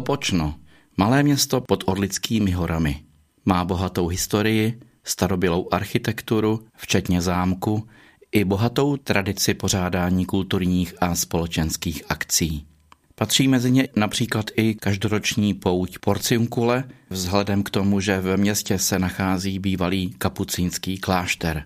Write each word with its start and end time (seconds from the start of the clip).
Opočno, 0.00 0.54
malé 0.96 1.22
město 1.22 1.60
pod 1.60 1.84
Orlickými 1.86 2.50
horami. 2.50 3.04
Má 3.44 3.64
bohatou 3.64 4.08
historii, 4.08 4.80
starobylou 5.04 5.68
architekturu, 5.70 6.64
včetně 6.76 7.20
zámku, 7.20 7.88
i 8.32 8.44
bohatou 8.44 8.96
tradici 8.96 9.54
pořádání 9.54 10.26
kulturních 10.26 10.94
a 11.00 11.14
společenských 11.14 12.02
akcí. 12.08 12.66
Patří 13.14 13.48
mezi 13.48 13.70
ně 13.70 13.88
například 13.96 14.50
i 14.56 14.74
každoroční 14.74 15.54
pouť 15.54 15.98
Porciunkule, 15.98 16.84
vzhledem 17.10 17.62
k 17.62 17.70
tomu, 17.70 18.00
že 18.00 18.20
ve 18.20 18.36
městě 18.36 18.78
se 18.78 18.98
nachází 18.98 19.58
bývalý 19.58 20.10
kapucínský 20.18 20.98
klášter. 20.98 21.64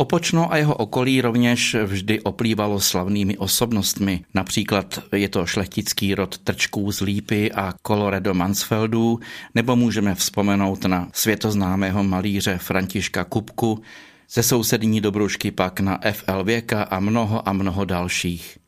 Opočno 0.00 0.52
a 0.52 0.56
jeho 0.56 0.74
okolí 0.74 1.20
rovněž 1.20 1.76
vždy 1.84 2.20
oplývalo 2.20 2.80
slavnými 2.80 3.36
osobnostmi. 3.38 4.24
Například 4.34 4.98
je 5.16 5.28
to 5.28 5.46
šlechtický 5.46 6.14
rod 6.14 6.38
Trčků 6.38 6.92
z 6.92 7.00
Lípy 7.00 7.52
a 7.52 7.74
Colorado 7.86 8.34
Mansfeldů, 8.34 9.20
nebo 9.54 9.76
můžeme 9.76 10.14
vzpomenout 10.14 10.84
na 10.84 11.08
světoznámého 11.12 12.04
malíře 12.04 12.58
Františka 12.58 13.24
Kupku, 13.24 13.82
ze 14.30 14.42
sousední 14.42 15.00
Dobrušky 15.00 15.50
pak 15.50 15.80
na 15.80 16.00
FL 16.12 16.44
Věka 16.44 16.82
a 16.82 17.00
mnoho 17.00 17.48
a 17.48 17.52
mnoho 17.52 17.84
dalších. 17.84 18.58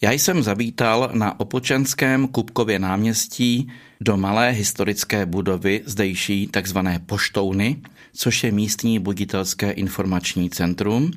Já 0.00 0.12
jsem 0.12 0.42
zavítal 0.42 1.10
na 1.12 1.40
Opočenském 1.40 2.28
Kupkově 2.28 2.78
náměstí 2.78 3.68
do 4.00 4.16
malé 4.16 4.50
historické 4.50 5.26
budovy 5.26 5.82
zdejší 5.84 6.46
takzvané 6.46 6.98
poštouny, 7.06 7.76
což 8.18 8.44
je 8.44 8.52
místní 8.52 8.98
buditelské 8.98 9.70
informační 9.70 10.50
centrum, 10.50 11.10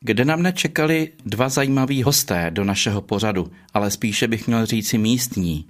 kde 0.00 0.24
nám 0.24 0.42
nečekali 0.42 1.08
dva 1.26 1.48
zajímaví 1.48 2.02
hosté 2.02 2.50
do 2.50 2.64
našeho 2.64 3.02
pořadu, 3.02 3.50
ale 3.74 3.90
spíše 3.90 4.28
bych 4.28 4.46
měl 4.46 4.66
říci 4.66 4.98
místní. 4.98 5.66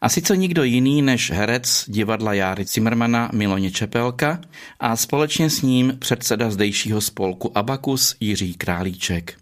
A 0.00 0.08
sice 0.08 0.36
nikdo 0.36 0.62
jiný 0.62 1.02
než 1.02 1.30
herec 1.30 1.84
divadla 1.88 2.34
Járy 2.34 2.64
Zimmermana 2.64 3.30
Miloně 3.32 3.70
Čepelka 3.70 4.40
a 4.80 4.96
společně 4.96 5.50
s 5.50 5.62
ním 5.62 5.96
předseda 5.98 6.50
zdejšího 6.50 7.00
spolku 7.00 7.58
Abakus 7.58 8.16
Jiří 8.20 8.54
Králíček. 8.54 9.34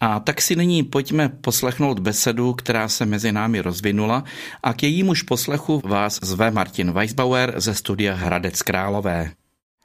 A 0.00 0.20
tak 0.20 0.42
si 0.42 0.56
nyní 0.56 0.82
pojďme 0.82 1.28
poslechnout 1.28 1.98
besedu, 1.98 2.52
která 2.52 2.88
se 2.88 3.06
mezi 3.06 3.32
námi 3.32 3.60
rozvinula 3.60 4.24
a 4.62 4.72
k 4.72 4.82
jejímuž 4.82 5.22
poslechu 5.22 5.82
vás 5.84 6.18
zve 6.22 6.50
Martin 6.50 6.92
Weisbauer 6.92 7.54
ze 7.56 7.74
studia 7.74 8.14
Hradec 8.14 8.62
Králové. 8.62 9.32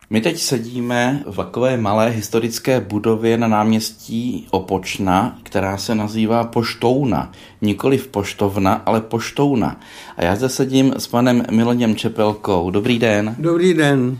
My 0.09 0.21
teď 0.21 0.39
sedíme 0.39 1.23
v 1.25 1.35
takové 1.35 1.77
malé 1.77 2.09
historické 2.09 2.79
budově 2.79 3.37
na 3.37 3.47
náměstí 3.47 4.47
Opočna, 4.51 5.37
která 5.43 5.77
se 5.77 5.95
nazývá 5.95 6.43
Poštouna. 6.43 7.31
Nikoli 7.61 7.97
v 7.97 8.07
poštovna, 8.07 8.73
ale 8.73 9.01
Poštouna. 9.01 9.79
A 10.17 10.23
já 10.23 10.35
zde 10.35 10.49
sedím 10.49 10.93
s 10.97 11.07
panem 11.07 11.43
Miloněm 11.51 11.95
Čepelkou. 11.95 12.71
Dobrý 12.71 12.99
den. 12.99 13.35
Dobrý 13.39 13.73
den. 13.73 14.17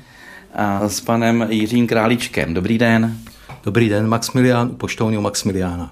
A 0.53 0.89
s 0.89 1.02
panem 1.02 1.47
Jiřím 1.49 1.88
Králíčkem. 1.88 2.53
Dobrý 2.53 2.77
den. 2.77 3.17
Dobrý 3.63 3.89
den, 3.89 4.08
Maximilián 4.08 4.69
u 4.71 4.75
poštovního 4.75 5.21
Maximiliána. 5.21 5.91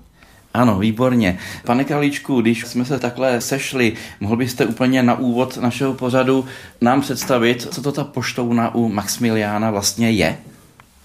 Ano, 0.56 0.80
výborně. 0.80 1.38
Pane 1.66 1.84
Králíčku, 1.84 2.42
když 2.42 2.66
jsme 2.66 2.86
se 2.86 3.00
takhle 3.00 3.42
sešli, 3.42 3.94
mohl 4.20 4.36
byste 4.36 4.66
úplně 4.66 5.04
na 5.04 5.20
úvod 5.20 5.58
našeho 5.58 5.94
pořadu 5.94 6.46
nám 6.82 7.02
představit, 7.02 7.68
co 7.72 7.82
to 7.82 7.92
ta 7.92 8.04
poštovna 8.04 8.76
u 8.76 8.90
Maximiliána 8.90 9.72
vlastně 9.72 10.12
je? 10.12 10.38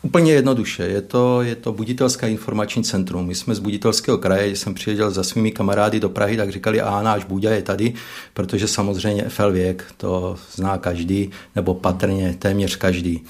Úplně 0.02 0.32
jednoduše. 0.32 0.82
Je 0.82 1.02
to, 1.02 1.42
je 1.42 1.54
to 1.54 1.72
buditelská 1.72 2.26
informační 2.26 2.84
centrum. 2.84 3.26
My 3.26 3.34
jsme 3.34 3.54
z 3.54 3.58
buditelského 3.58 4.18
kraje, 4.18 4.48
když 4.48 4.58
jsem 4.58 4.74
přijeděl 4.74 5.10
za 5.10 5.22
svými 5.22 5.50
kamarády 5.50 6.00
do 6.00 6.08
Prahy, 6.08 6.36
tak 6.36 6.52
říkali, 6.52 6.80
a 6.80 7.02
náš 7.02 7.24
Buďa 7.24 7.50
je 7.50 7.62
tady, 7.62 7.94
protože 8.34 8.68
samozřejmě 8.68 9.24
FL 9.28 9.52
věk, 9.52 9.84
to 9.96 10.36
zná 10.52 10.78
každý, 10.78 11.30
nebo 11.56 11.74
patrně 11.74 12.36
téměř 12.38 12.76
každý. 12.76 13.24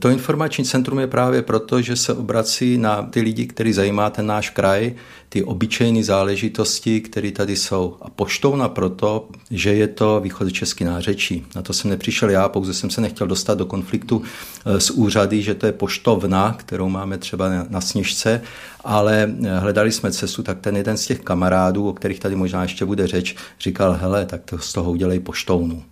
To 0.00 0.08
informační 0.08 0.64
centrum 0.64 0.98
je 0.98 1.06
právě 1.06 1.42
proto, 1.42 1.82
že 1.82 1.96
se 1.96 2.12
obrací 2.12 2.78
na 2.78 3.02
ty 3.02 3.20
lidi, 3.20 3.46
kteří 3.46 3.72
zajímá 3.72 4.10
ten 4.10 4.26
náš 4.26 4.50
kraj, 4.50 4.94
ty 5.28 5.44
obyčejné 5.44 6.04
záležitosti, 6.04 7.00
které 7.00 7.30
tady 7.30 7.56
jsou. 7.56 7.96
A 8.02 8.10
poštovna 8.10 8.68
proto, 8.68 9.28
že 9.50 9.74
je 9.74 9.88
to 9.88 10.20
východočeský 10.20 10.84
nářečí. 10.84 11.46
Na 11.56 11.62
to 11.62 11.72
jsem 11.72 11.90
nepřišel 11.90 12.30
já, 12.30 12.48
pouze 12.48 12.74
jsem 12.74 12.90
se 12.90 13.00
nechtěl 13.00 13.26
dostat 13.26 13.58
do 13.58 13.66
konfliktu 13.66 14.22
eh, 14.66 14.80
s 14.80 14.90
úřady, 14.90 15.42
že 15.42 15.54
to 15.54 15.66
je 15.66 15.72
poštovna, 15.72 16.56
kterou 16.58 16.88
máme 16.88 17.18
třeba 17.18 17.48
na 17.68 17.80
sněžce, 17.80 18.42
ale 18.84 19.34
eh, 19.44 19.58
hledali 19.58 19.92
jsme 19.92 20.12
cestu, 20.12 20.42
tak 20.42 20.60
ten 20.60 20.76
jeden 20.76 20.96
z 20.96 21.06
těch 21.06 21.20
kamarádů, 21.20 21.88
o 21.88 21.92
kterých 21.92 22.20
tady 22.20 22.36
možná 22.36 22.62
ještě 22.62 22.84
bude 22.84 23.06
řeč, 23.06 23.36
říkal, 23.60 23.92
hele, 23.92 24.26
tak 24.26 24.40
to 24.44 24.58
z 24.58 24.72
toho 24.72 24.90
udělej 24.90 25.20
poštovnu. 25.20 25.82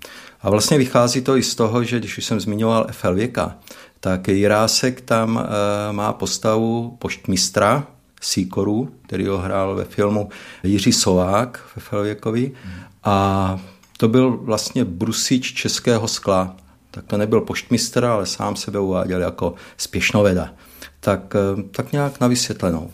A 0.42 0.50
vlastně 0.50 0.78
vychází 0.78 1.20
to 1.20 1.36
i 1.36 1.42
z 1.42 1.54
toho, 1.54 1.84
že 1.84 1.98
když 1.98 2.18
už 2.18 2.24
jsem 2.24 2.40
zmiňoval 2.40 2.86
FL 2.90 3.14
věka, 3.14 3.56
tak 4.00 4.28
Jirásek 4.28 5.00
tam 5.00 5.44
eh, 5.44 5.92
má 5.92 6.12
postavu 6.12 6.96
poštmistra, 6.98 7.86
Sýkoru, 8.24 8.90
který 9.06 9.26
ho 9.26 9.38
hrál 9.38 9.74
ve 9.74 9.84
filmu 9.84 10.28
Jiří 10.62 10.92
Sovák 10.92 11.60
ve 11.76 11.82
Felvěkovi. 11.82 12.52
A 13.04 13.58
to 13.96 14.08
byl 14.08 14.36
vlastně 14.36 14.84
brusič 14.84 15.52
českého 15.54 16.08
skla. 16.08 16.56
Tak 16.90 17.04
to 17.04 17.16
nebyl 17.16 17.40
poštmistr, 17.40 18.04
ale 18.04 18.26
sám 18.26 18.56
sebe 18.56 18.78
uváděl 18.78 19.20
jako 19.20 19.54
spěšnoveda. 19.76 20.54
Tak, 21.00 21.34
eh, 21.34 21.62
tak 21.70 21.92
nějak 21.92 22.20
na 22.20 22.26
vysvětlenou. 22.26 22.90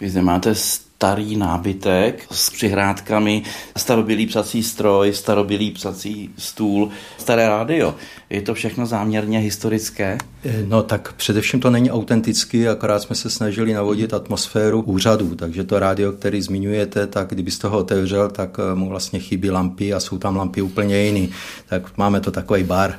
Vy 0.00 0.10
zde 0.10 0.22
máte 0.22 0.54
starý 0.98 1.36
nábytek 1.36 2.26
s 2.30 2.50
přihrádkami, 2.50 3.42
starobylý 3.76 4.26
psací 4.26 4.62
stroj, 4.62 5.12
starobylý 5.12 5.70
psací 5.70 6.30
stůl, 6.38 6.90
staré 7.18 7.48
rádio. 7.48 7.94
Je 8.30 8.42
to 8.42 8.54
všechno 8.54 8.86
záměrně 8.86 9.38
historické? 9.38 10.18
Eh, 10.44 10.64
no 10.66 10.82
tak 10.82 11.12
především 11.12 11.60
to 11.60 11.70
není 11.70 11.90
autentický, 11.90 12.68
akorát 12.68 13.02
jsme 13.02 13.16
se 13.16 13.30
snažili 13.30 13.72
navodit 13.72 14.14
atmosféru 14.14 14.82
úřadů, 14.82 15.34
takže 15.34 15.64
to 15.64 15.78
rádio, 15.78 16.12
který 16.12 16.42
zmiňujete, 16.42 17.06
tak 17.06 17.28
kdybyste 17.28 17.68
ho 17.68 17.78
otevřel, 17.78 18.28
tak 18.28 18.58
eh, 18.58 18.74
mu 18.74 18.88
vlastně 18.88 19.20
chybí 19.20 19.50
lampy 19.50 19.94
a 19.94 20.00
jsou 20.00 20.18
tam 20.18 20.36
lampy 20.36 20.62
úplně 20.62 21.02
jiný. 21.02 21.30
Tak 21.68 21.96
máme 21.96 22.20
to 22.20 22.30
takový 22.30 22.64
bar. 22.64 22.98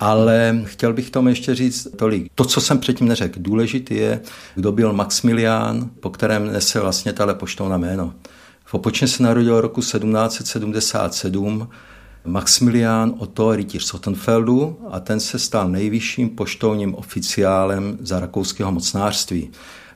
Ale 0.00 0.62
chtěl 0.64 0.92
bych 0.92 1.10
tomu 1.10 1.28
ještě 1.28 1.54
říct 1.54 1.88
tolik. 1.96 2.26
To, 2.34 2.44
co 2.44 2.60
jsem 2.60 2.78
předtím 2.78 3.08
neřekl, 3.08 3.40
důležitý 3.42 3.94
je, 3.94 4.20
kdo 4.54 4.72
byl 4.72 4.92
Maximilián, 4.92 5.90
po 6.00 6.10
kterém 6.10 6.52
nese 6.52 6.80
vlastně 6.80 7.12
tahle 7.12 7.34
poštovna 7.34 7.78
jméno. 7.78 8.14
V 8.64 8.74
Opočně 8.74 9.08
se 9.08 9.22
narodil 9.22 9.60
roku 9.60 9.80
1777 9.80 11.68
Maximilián 12.24 13.14
Otto 13.18 13.56
rytíř 13.56 13.84
Sottenfeldu 13.84 14.78
a 14.90 15.00
ten 15.00 15.20
se 15.20 15.38
stal 15.38 15.68
nejvyšším 15.68 16.30
poštovním 16.30 16.94
oficiálem 16.94 17.98
za 18.00 18.20
rakouského 18.20 18.72
mocnářství. 18.72 19.50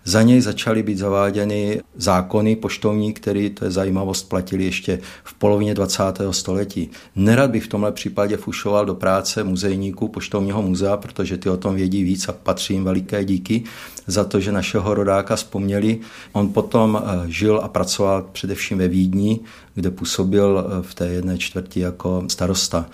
Za 0.05 0.23
něj 0.23 0.41
začaly 0.41 0.83
být 0.83 0.99
zaváděny 0.99 1.81
zákony 1.97 2.57
poštovní, 2.57 3.13
které, 3.13 3.51
to 3.51 3.65
je 3.65 3.71
zajímavost, 3.71 4.29
platili 4.29 4.65
ještě 4.65 4.99
v 5.25 5.35
polovině 5.35 5.75
20. 5.75 6.03
století. 6.31 6.91
Nerad 7.17 7.51
bych 7.51 7.65
v 7.65 7.69
tomhle 7.69 7.93
případě 7.93 8.37
fušoval 8.37 8.87
do 8.87 8.95
práce 8.95 9.45
muzejníků 9.45 10.09
poštovního 10.09 10.63
muzea, 10.63 10.97
protože 10.97 11.37
ty 11.37 11.51
o 11.51 11.57
tom 11.57 11.75
vědí 11.75 12.05
víc 12.05 12.29
a 12.29 12.33
patří 12.33 12.75
jim 12.75 12.85
veliké 12.85 13.25
díky 13.25 13.65
za 14.07 14.25
to, 14.25 14.41
že 14.41 14.53
našeho 14.53 14.95
rodáka 14.95 15.37
vzpomněli. 15.37 16.01
On 16.33 16.53
potom 16.53 17.03
eh, 17.03 17.31
žil 17.31 17.61
a 17.63 17.69
pracoval 17.69 18.27
především 18.33 18.79
ve 18.79 18.89
Vídni, 18.89 19.41
kde 19.75 19.91
působil 19.91 20.65
eh, 20.65 20.83
v 20.83 20.95
té 20.95 21.07
jedné 21.07 21.39
čtvrti 21.39 21.81
jako 21.81 22.25
starosta. 22.29 22.87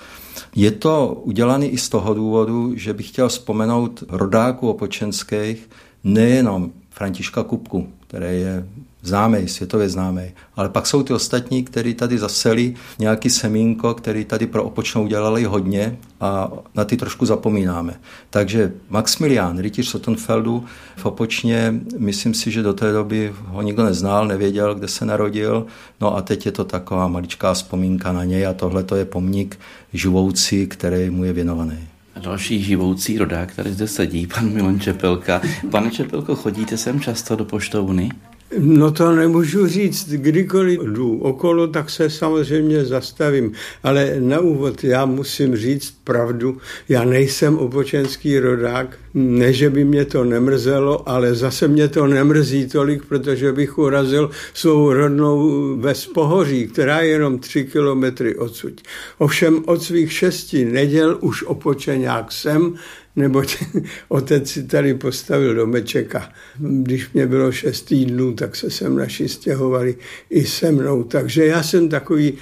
Je 0.57 0.71
to 0.71 1.21
udělané 1.23 1.67
i 1.67 1.79
z 1.79 1.89
toho 1.89 2.15
důvodu, 2.15 2.73
že 2.77 2.93
bych 2.93 3.09
chtěl 3.09 3.29
vzpomenout 3.29 4.05
rodáků 4.09 4.69
opočenských, 4.69 5.71
nejenom 6.05 6.73
Františka 6.95 7.43
Kupku, 7.43 7.89
který 8.07 8.41
je 8.41 8.65
známý, 9.03 9.49
světově 9.49 9.89
známý. 9.89 10.23
Ale 10.57 10.69
pak 10.69 10.87
jsou 10.87 11.03
ty 11.03 11.13
ostatní, 11.13 11.65
kteří 11.65 11.95
tady 11.95 12.19
zaseli 12.19 12.75
nějaký 12.99 13.31
semínko, 13.31 13.95
který 13.95 14.25
tady 14.25 14.47
pro 14.47 14.65
Opočnou 14.65 15.03
udělali 15.05 15.45
hodně 15.45 15.99
a 16.21 16.53
na 16.75 16.85
ty 16.85 16.97
trošku 16.97 17.27
zapomínáme. 17.27 18.01
Takže 18.31 18.73
Maximilian, 18.89 19.59
rytíř 19.59 19.89
Sottenfeldu 19.89 20.65
v 20.97 21.07
Opočně, 21.07 21.75
myslím 21.99 22.35
si, 22.35 22.51
že 22.51 22.63
do 22.63 22.73
té 22.73 22.93
doby 22.93 23.35
ho 23.47 23.63
nikdo 23.63 23.85
neznal, 23.85 24.27
nevěděl, 24.27 24.75
kde 24.75 24.89
se 24.89 25.05
narodil. 25.05 25.67
No 26.01 26.17
a 26.17 26.23
teď 26.23 26.47
je 26.47 26.53
to 26.53 26.65
taková 26.65 27.09
maličká 27.09 27.55
vzpomínka 27.55 28.13
na 28.13 28.25
něj 28.25 28.47
a 28.47 28.53
tohle 28.53 28.83
to 28.83 28.97
je 28.97 29.05
pomník 29.05 29.59
živoucí, 29.93 30.67
který 30.67 31.11
mu 31.11 31.25
je 31.25 31.33
věnovaný. 31.33 31.94
Další 32.25 32.63
živoucí 32.63 33.19
rodák, 33.19 33.53
který 33.53 33.71
zde 33.71 33.89
sedí, 33.89 34.27
pan 34.27 34.51
Milan 34.53 34.81
Čepelka. 34.81 35.41
Pane 35.71 35.91
Čepelko, 35.91 36.37
chodíte 36.37 36.77
sem 36.77 37.01
často 37.01 37.37
do 37.37 37.45
poštovny? 37.45 38.11
No 38.59 38.91
to 38.91 39.13
nemůžu 39.13 39.67
říct, 39.67 40.13
kdykoliv 40.13 40.81
jdu 40.81 41.19
okolo, 41.19 41.67
tak 41.67 41.91
se 41.91 42.11
samozřejmě 42.11 42.85
zastavím, 42.85 43.53
ale 43.83 44.15
na 44.19 44.41
úvod 44.41 44.85
já 44.85 45.07
musím 45.07 45.57
říct 45.57 45.95
pravdu, 46.05 46.59
já 46.89 47.05
nejsem 47.05 47.59
opočenský 47.59 48.39
rodák, 48.39 48.99
ne, 49.15 49.53
že 49.53 49.71
by 49.71 49.85
mě 49.85 50.05
to 50.05 50.25
nemrzelo, 50.25 51.09
ale 51.09 51.35
zase 51.35 51.69
mě 51.69 51.89
to 51.89 52.07
nemrzí 52.07 52.67
tolik, 52.69 53.05
protože 53.05 53.53
bych 53.53 53.79
urazil 53.79 54.31
svou 54.55 54.93
rodnou 54.93 55.51
ves 55.77 56.07
Pohoří, 56.07 56.67
která 56.67 57.01
je 57.01 57.09
jenom 57.09 57.39
tři 57.39 57.65
kilometry 57.65 58.37
odsud. 58.37 58.81
Ovšem 59.19 59.63
od 59.67 59.83
svých 59.83 60.13
šesti 60.13 60.65
neděl 60.65 61.19
už 61.21 61.43
opočenák 61.43 62.33
jsem, 62.33 62.75
neboť 63.17 63.57
otec 64.09 64.51
si 64.51 64.63
tady 64.63 64.95
postavil 64.95 65.55
domeček 65.55 66.15
a 66.15 66.33
když 66.59 67.13
mě 67.13 67.27
bylo 67.27 67.53
šest 67.53 67.83
týdnů, 67.83 68.35
tak 68.35 68.57
se 68.57 68.71
sem 68.71 68.97
naši 68.97 69.29
stěhovali 69.29 69.97
i 70.31 70.47
se 70.47 70.73
mnou. 70.73 71.03
Takže 71.05 71.47
já 71.47 71.63
jsem 71.63 71.89
takový 71.89 72.35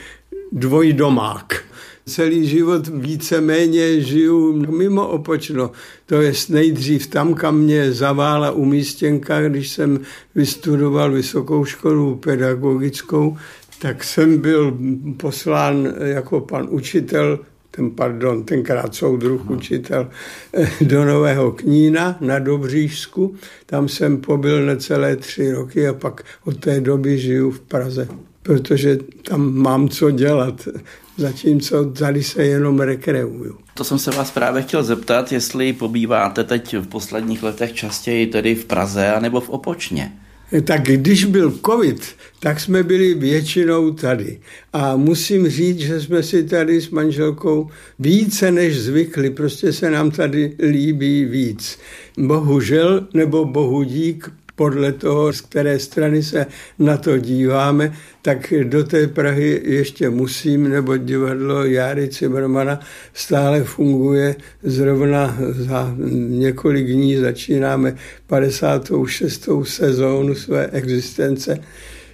dvojdomák. 0.53 1.65
Celý 2.07 2.47
život 2.49 2.89
víceméně 2.89 4.01
žiju 4.01 4.53
mimo 4.53 5.09
Opočno. 5.09 5.71
To 6.07 6.21
je 6.21 6.33
nejdřív 6.49 7.07
tam, 7.07 7.35
kam 7.35 7.59
mě 7.59 7.93
zavála 7.93 8.51
umístěnka, 8.51 9.49
když 9.49 9.69
jsem 9.71 10.01
vystudoval 10.35 11.13
vysokou 11.13 11.65
školu 11.65 12.17
pedagogickou, 12.17 13.37
tak 13.79 14.05
jsem 14.05 14.39
byl 14.39 14.79
poslán 15.17 15.95
jako 16.01 16.41
pan 16.41 16.67
učitel 16.71 17.39
ten, 17.77 17.91
pardon, 17.91 18.45
tenkrát 18.45 18.95
soudruh 18.95 19.51
učitel 19.51 20.11
do 20.81 21.05
Nového 21.05 21.53
Knína 21.53 22.17
na 22.21 22.39
Dobřížsku. 22.39 23.35
Tam 23.67 23.89
jsem 23.89 24.21
pobyl 24.21 24.67
necelé 24.67 25.17
tři 25.17 25.53
roky 25.53 25.89
a 25.89 25.95
pak 25.95 26.25
od 26.45 26.57
té 26.61 26.81
doby 26.81 27.19
žiju 27.19 27.51
v 27.51 27.61
Praze, 27.61 28.09
protože 28.43 28.99
tam 29.29 29.55
mám 29.55 29.89
co 29.89 30.11
dělat, 30.11 30.69
zatímco 31.17 31.85
tady 31.85 32.23
se 32.23 32.45
jenom 32.45 32.81
rekreuju. 32.81 33.59
To 33.75 33.85
jsem 33.85 33.99
se 33.99 34.11
vás 34.11 34.31
právě 34.31 34.63
chtěl 34.63 34.85
zeptat, 34.85 35.33
jestli 35.33 35.73
pobýváte 35.73 36.45
teď 36.45 36.77
v 36.77 36.87
posledních 36.87 37.43
letech 37.43 37.73
častěji 37.73 38.27
tedy 38.27 38.55
v 38.55 38.65
Praze 38.65 39.13
anebo 39.13 39.41
v 39.41 39.51
Opočně 39.51 40.13
tak 40.61 40.83
když 40.83 41.25
byl 41.25 41.59
covid, 41.67 42.07
tak 42.41 42.61
jsme 42.61 42.83
byli 42.83 43.15
většinou 43.15 43.91
tady. 43.91 44.41
A 44.73 44.97
musím 44.97 45.49
říct, 45.49 45.79
že 45.79 46.01
jsme 46.01 46.23
si 46.23 46.45
tady 46.45 46.81
s 46.81 46.91
manželkou 46.91 47.71
více 47.99 48.53
než 48.53 48.81
zvykli, 48.81 49.31
prostě 49.31 49.73
se 49.73 49.91
nám 49.91 50.11
tady 50.11 50.57
líbí 50.71 51.25
víc. 51.25 51.79
Bohužel, 52.19 53.07
nebo 53.15 53.45
bohu 53.45 53.83
dík, 53.83 54.31
podle 54.55 54.93
toho, 54.93 55.33
z 55.33 55.41
které 55.41 55.79
strany 55.79 56.23
se 56.23 56.47
na 56.79 56.97
to 56.97 57.19
díváme, 57.19 57.93
tak 58.23 58.53
do 58.63 58.85
té 58.85 59.07
Prahy 59.07 59.61
ještě 59.65 60.11
musím, 60.11 60.69
nebo 60.69 60.97
divadlo 60.97 61.65
Járy 61.65 62.09
Cimrmana 62.09 62.81
stále 63.15 63.65
funguje. 63.65 64.37
Zrovna 64.63 65.39
za 65.51 65.95
několik 66.29 66.87
dní 66.87 67.17
začínáme 67.17 67.97
56. 68.27 69.49
sezónu 69.63 70.35
své 70.35 70.67
existence. 70.67 71.59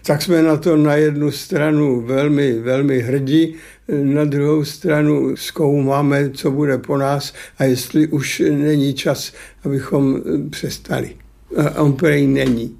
Tak 0.07 0.23
jsme 0.23 0.43
na 0.43 0.57
to 0.57 0.77
na 0.77 0.95
jednu 0.95 1.31
stranu 1.31 2.01
velmi, 2.01 2.53
velmi 2.53 3.01
hrdí, 3.01 3.55
na 3.89 4.25
druhou 4.25 4.65
stranu 4.65 5.37
zkoumáme, 5.37 6.31
co 6.31 6.51
bude 6.51 6.79
po 6.79 6.97
nás 6.97 7.35
a 7.59 7.65
jestli 7.65 8.07
už 8.07 8.43
není 8.51 8.95
čas, 8.95 9.33
abychom 9.65 10.23
přestali 10.51 11.11
on 11.77 11.93
prej 11.93 12.27
není. 12.27 12.77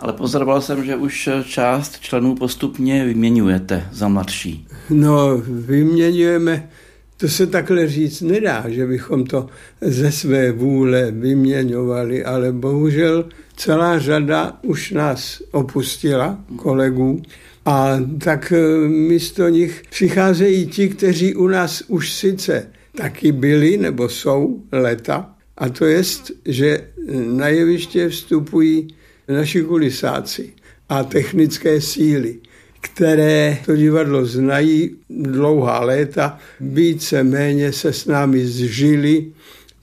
Ale 0.00 0.12
pozoroval 0.12 0.60
jsem, 0.60 0.84
že 0.84 0.96
už 0.96 1.28
část 1.44 2.00
členů 2.00 2.34
postupně 2.34 3.04
vyměňujete 3.04 3.88
za 3.92 4.08
mladší. 4.08 4.66
No, 4.90 5.42
vyměňujeme, 5.48 6.68
to 7.16 7.28
se 7.28 7.46
takhle 7.46 7.88
říct 7.88 8.20
nedá, 8.20 8.64
že 8.68 8.86
bychom 8.86 9.24
to 9.24 9.46
ze 9.80 10.12
své 10.12 10.52
vůle 10.52 11.10
vyměňovali, 11.10 12.24
ale 12.24 12.52
bohužel 12.52 13.24
celá 13.56 13.98
řada 13.98 14.58
už 14.62 14.90
nás 14.90 15.42
opustila, 15.50 16.38
kolegů, 16.56 17.22
a 17.64 17.98
tak 18.24 18.52
e, 18.52 18.88
místo 18.88 19.48
nich 19.48 19.82
přicházejí 19.90 20.66
ti, 20.66 20.88
kteří 20.88 21.34
u 21.34 21.46
nás 21.46 21.82
už 21.88 22.12
sice 22.12 22.66
taky 22.96 23.32
byli 23.32 23.76
nebo 23.76 24.08
jsou 24.08 24.62
leta, 24.72 25.34
a 25.58 25.68
to 25.68 25.84
je, 25.84 26.02
že 26.44 26.88
na 27.26 27.48
jeviště 27.48 28.08
vstupují 28.08 28.94
naši 29.28 29.62
kulisáci 29.62 30.52
a 30.88 31.04
technické 31.04 31.80
síly, 31.80 32.38
které 32.80 33.58
to 33.66 33.76
divadlo 33.76 34.26
znají 34.26 34.96
dlouhá 35.10 35.84
léta, 35.84 36.38
více 36.60 37.22
méně 37.22 37.72
se 37.72 37.92
s 37.92 38.06
námi 38.06 38.46
zžili, 38.46 39.32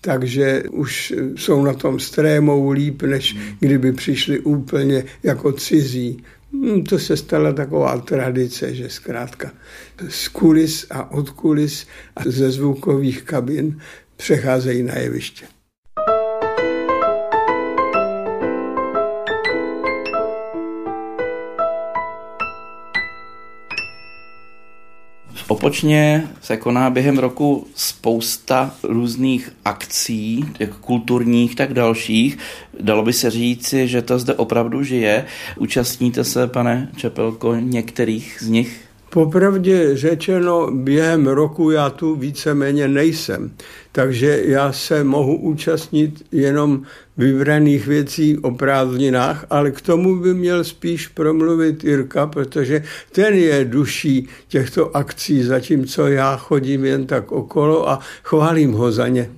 takže 0.01 0.63
už 0.71 1.13
jsou 1.35 1.63
na 1.63 1.73
tom 1.73 1.99
strémou 1.99 2.71
líp, 2.71 3.03
než 3.03 3.35
kdyby 3.59 3.93
přišli 3.93 4.39
úplně 4.39 5.03
jako 5.23 5.51
cizí. 5.51 6.23
Hm, 6.53 6.83
to 6.83 6.99
se 6.99 7.17
stala 7.17 7.53
taková 7.53 7.97
tradice, 7.97 8.75
že 8.75 8.89
zkrátka 8.89 9.51
z 10.09 10.27
kulis 10.27 10.85
a 10.89 11.11
od 11.11 11.29
kulis 11.29 11.87
a 12.15 12.21
ze 12.25 12.51
zvukových 12.51 13.23
kabin 13.23 13.79
přecházejí 14.17 14.83
na 14.83 14.97
jeviště. 14.97 15.54
Opočně 25.65 26.27
se 26.41 26.57
koná 26.57 26.89
během 26.89 27.17
roku 27.17 27.67
spousta 27.75 28.75
různých 28.83 29.49
akcí, 29.65 30.45
jak 30.59 30.75
kulturních, 30.75 31.55
tak 31.55 31.73
dalších. 31.73 32.37
Dalo 32.79 33.03
by 33.03 33.13
se 33.13 33.29
říci, 33.29 33.87
že 33.87 34.01
to 34.01 34.19
zde 34.19 34.33
opravdu 34.33 34.83
žije. 34.83 35.25
Účastníte 35.57 36.23
se, 36.23 36.47
pane 36.47 36.89
Čepelko, 36.95 37.55
některých 37.55 38.37
z 38.41 38.47
nich? 38.47 38.84
Popravdě 39.15 39.97
řečeno, 39.97 40.71
během 40.71 41.27
roku 41.27 41.71
já 41.71 41.89
tu 41.89 42.15
víceméně 42.15 42.87
nejsem, 42.87 43.51
takže 43.91 44.41
já 44.45 44.71
se 44.71 45.03
mohu 45.03 45.35
účastnit 45.35 46.25
jenom 46.31 46.81
vybraných 47.17 47.87
věcí 47.87 48.37
o 48.37 48.51
prázdninách, 48.51 49.45
ale 49.49 49.71
k 49.71 49.81
tomu 49.81 50.19
by 50.19 50.33
měl 50.33 50.63
spíš 50.63 51.07
promluvit 51.07 51.83
Jirka, 51.83 52.27
protože 52.27 52.83
ten 53.11 53.33
je 53.33 53.65
duší 53.65 54.27
těchto 54.47 54.97
akcí, 54.97 55.43
zatímco 55.43 56.07
já 56.07 56.37
chodím 56.37 56.85
jen 56.85 57.05
tak 57.05 57.31
okolo 57.31 57.89
a 57.89 57.99
chválím 58.23 58.71
ho 58.71 58.91
za 58.91 59.07
ně. 59.07 59.29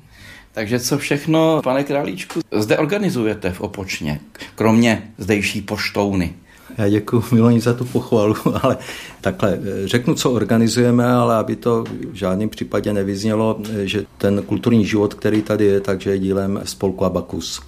Takže 0.54 0.80
co 0.80 0.98
všechno, 0.98 1.62
pane 1.64 1.84
Králíčku, 1.84 2.40
zde 2.52 2.78
organizujete 2.78 3.52
v 3.52 3.62
Opočně, 3.62 4.20
kromě 4.56 5.12
zdejší 5.18 5.62
poštouny? 5.62 6.34
Já 6.78 6.90
děkuji 6.90 7.24
Miloni 7.32 7.60
za 7.60 7.74
tu 7.74 7.86
pochvalu, 7.86 8.36
ale 8.62 8.78
takhle 9.22 9.60
řeknu, 9.86 10.16
co 10.16 10.32
organizujeme, 10.32 11.06
ale 11.06 11.36
aby 11.36 11.56
to 11.56 11.84
v 12.12 12.14
žádném 12.14 12.50
případě 12.50 12.94
nevyznělo, 12.94 13.60
že 13.84 14.06
ten 14.18 14.42
kulturní 14.42 14.86
život, 14.86 15.14
který 15.14 15.42
tady 15.42 15.66
je, 15.66 15.80
takže 15.80 16.10
je 16.10 16.20
dílem 16.20 16.62
spolku 16.64 17.06
Abakus. 17.06 17.62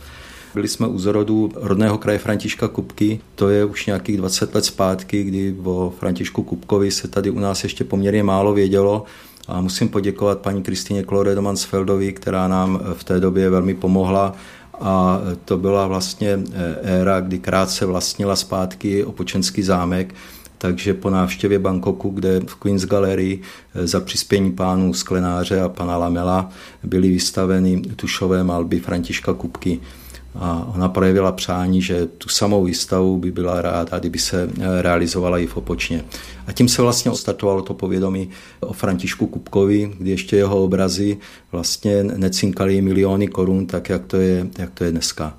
Byli 0.54 0.68
jsme 0.68 0.88
u 0.88 1.00
zrodu 1.00 1.52
rodného 1.56 1.98
kraje 1.98 2.20
Františka 2.20 2.68
Kupky, 2.68 3.20
to 3.36 3.50
je 3.50 3.66
už 3.66 3.86
nějakých 3.86 4.18
20 4.18 4.56
let 4.56 4.66
zpátky, 4.66 5.24
kdy 5.24 5.56
o 5.64 5.94
Františku 6.00 6.44
Kupkovi 6.44 6.92
se 6.92 7.08
tady 7.08 7.30
u 7.30 7.40
nás 7.40 7.64
ještě 7.64 7.84
poměrně 7.84 8.24
málo 8.24 8.54
vědělo. 8.54 9.04
A 9.48 9.62
musím 9.62 9.90
poděkovat 9.90 10.40
paní 10.40 10.64
Kristýně 10.64 11.04
Klore 11.04 11.42
Mansfeldovi, 11.42 12.14
která 12.14 12.48
nám 12.48 12.80
v 12.94 13.04
té 13.04 13.20
době 13.20 13.50
velmi 13.50 13.74
pomohla 13.74 14.36
a 14.80 15.22
to 15.46 15.58
byla 15.58 15.88
vlastně 15.88 16.40
eh, 16.54 16.76
éra, 16.82 17.20
kdy 17.20 17.40
krátce 17.40 17.86
vlastnila 17.86 18.36
zpátky 18.36 19.04
Opočenský 19.04 19.64
zámek, 19.64 20.16
takže 20.58 20.94
po 20.94 21.10
návštěvě 21.10 21.60
Bangkoku, 21.60 22.10
kde 22.10 22.40
v 22.48 22.56
Queen's 22.56 22.86
Gallery 22.86 23.40
eh, 23.76 23.88
za 23.88 24.00
přispění 24.00 24.52
pánů 24.52 24.94
Sklenáře 24.94 25.62
a 25.62 25.70
pana 25.70 25.98
Lamela 25.98 26.50
byly 26.84 27.10
vystaveny 27.10 27.82
tušové 27.82 28.44
malby 28.44 28.80
Františka 28.80 29.34
Kupky. 29.34 29.80
A 30.36 30.72
ona 30.76 30.90
projevila 30.90 31.32
přání, 31.32 31.82
že 31.82 32.06
tu 32.06 32.30
samou 32.30 32.64
výstavu 32.64 33.18
by 33.18 33.32
byla 33.32 33.62
ráda, 33.62 34.00
kdyby 34.00 34.20
se 34.20 34.50
eh, 34.60 34.82
realizovala 34.82 35.38
i 35.38 35.48
v 35.48 35.58
Opočně. 35.58 36.06
A 36.48 36.52
tím 36.52 36.68
se 36.70 36.82
vlastně 36.82 37.16
startovalo 37.16 37.62
to 37.62 37.74
povědomí 37.74 38.30
o 38.60 38.74
Františku 38.74 39.28
Kupkovi, 39.28 39.94
kdy 40.00 40.10
ještě 40.12 40.36
jeho 40.36 40.64
obrazy 40.64 41.18
vlastně 41.52 42.04
necinkaly 42.04 42.82
miliony 42.82 43.28
korun, 43.28 43.66
tak 43.66 43.90
jak 43.90 44.06
to 44.06 44.18
je, 44.18 44.48
jak 44.58 44.70
to 44.74 44.84
je 44.84 44.92
dneska. 44.92 45.38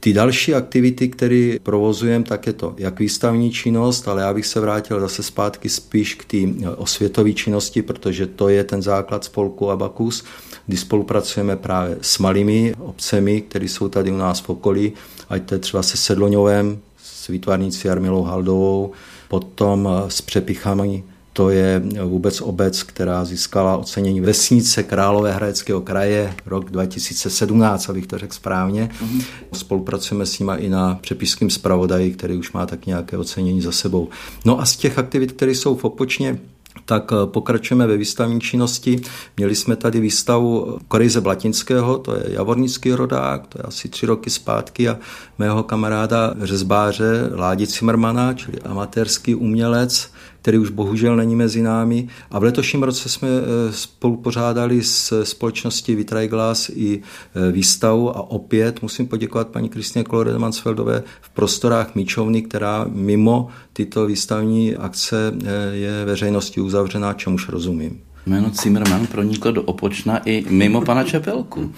Ty 0.00 0.12
další 0.12 0.54
aktivity, 0.54 1.08
které 1.08 1.56
provozujeme, 1.62 2.24
tak 2.24 2.46
je 2.46 2.52
to 2.52 2.74
jak 2.78 3.00
výstavní 3.00 3.50
činnost, 3.50 4.08
ale 4.08 4.22
já 4.22 4.34
bych 4.34 4.46
se 4.46 4.60
vrátil 4.60 5.00
zase 5.00 5.22
zpátky 5.22 5.68
spíš 5.68 6.14
k 6.14 6.24
té 6.24 6.68
osvětové 6.68 7.32
činnosti, 7.32 7.82
protože 7.82 8.26
to 8.26 8.48
je 8.48 8.64
ten 8.64 8.82
základ 8.82 9.24
spolku 9.24 9.70
Abakus, 9.70 10.24
kdy 10.70 10.76
spolupracujeme 10.76 11.56
právě 11.56 11.98
s 12.02 12.18
malými 12.18 12.74
obcemi, 12.78 13.40
které 13.40 13.64
jsou 13.64 13.88
tady 13.88 14.12
u 14.12 14.16
nás 14.16 14.40
v 14.40 14.48
okolí, 14.48 14.92
ať 15.28 15.42
to 15.42 15.54
je 15.54 15.58
třeba 15.58 15.82
se 15.82 15.96
Sedloňovem, 15.96 16.78
s 17.04 17.28
výtvarnicí 17.28 17.88
Jarmilou 17.88 18.22
Haldovou, 18.22 18.92
potom 19.28 19.88
s 20.08 20.20
přepichami 20.20 21.02
to 21.32 21.50
je 21.50 21.82
vůbec 22.04 22.40
obec, 22.40 22.82
která 22.82 23.24
získala 23.24 23.76
ocenění 23.76 24.20
Vesnice 24.20 24.82
Královéhradeckého 24.82 25.80
kraje 25.80 26.34
rok 26.46 26.70
2017, 26.70 27.90
abych 27.90 28.06
to 28.06 28.18
řekl 28.18 28.34
správně. 28.34 28.90
Mm-hmm. 29.02 29.24
Spolupracujeme 29.52 30.26
s 30.26 30.38
nimi 30.38 30.52
i 30.56 30.68
na 30.68 30.98
přepiským 31.00 31.50
zpravodaji, 31.50 32.12
který 32.12 32.36
už 32.36 32.52
má 32.52 32.66
tak 32.66 32.86
nějaké 32.86 33.18
ocenění 33.18 33.60
za 33.60 33.72
sebou. 33.72 34.08
No 34.44 34.60
a 34.60 34.64
z 34.64 34.76
těch 34.76 34.98
aktivit, 34.98 35.32
které 35.32 35.54
jsou 35.54 35.76
v 35.76 35.84
Opočně, 35.84 36.38
tak 36.84 37.12
eh, 37.12 37.26
pokračujeme 37.26 37.86
ve 37.86 37.96
výstavní 37.96 38.40
činnosti. 38.40 39.00
Měli 39.36 39.54
jsme 39.54 39.76
tady 39.76 40.00
výstavu 40.00 40.78
Korejze 40.88 41.20
Blatinského, 41.20 41.98
to 41.98 42.16
je 42.16 42.24
javornický 42.28 42.92
rodák, 42.92 43.46
to 43.46 43.58
je 43.58 43.62
asi 43.62 43.88
tři 43.88 44.06
roky 44.06 44.30
zpátky 44.30 44.88
a 44.88 44.98
mého 45.38 45.62
kamaráda 45.62 46.34
řezbáře 46.42 47.30
Ládi 47.34 47.66
Zimmermana, 47.66 48.34
čili 48.34 48.60
amatérský 48.60 49.34
umělec, 49.34 50.10
který 50.42 50.58
už 50.58 50.70
bohužel 50.70 51.16
není 51.16 51.36
mezi 51.36 51.62
námi. 51.62 52.08
A 52.30 52.38
v 52.38 52.42
letošním 52.42 52.82
roce 52.82 53.08
jsme 53.08 53.28
eh, 53.28 53.72
spolupořádali 53.72 54.82
s 54.82 55.24
společností 55.24 55.94
Vitray 55.94 56.28
Glass 56.28 56.70
i 56.74 57.00
eh, 57.00 57.52
výstavu 57.52 58.16
a 58.16 58.30
opět 58.30 58.82
musím 58.82 59.06
poděkovat 59.06 59.48
paní 59.48 59.68
Kristině 59.68 60.04
Klore 60.04 60.38
Mansfeldové 60.38 61.02
v 61.20 61.30
prostorách 61.30 61.94
Míčovny, 61.94 62.42
která 62.42 62.86
mimo 62.88 63.48
tyto 63.72 64.06
výstavní 64.06 64.76
akce 64.76 65.32
eh, 65.32 65.76
je 65.76 66.04
veřejnosti 66.04 66.60
uzavřená, 66.60 67.12
čemuž 67.12 67.48
rozumím. 67.48 68.00
Jméno 68.26 68.50
Zimmermann 68.62 69.06
proniklo 69.06 69.52
do 69.52 69.62
Opočna 69.62 70.18
i 70.24 70.44
mimo 70.48 70.80
pana 70.80 71.04
Čepelku. 71.04 71.72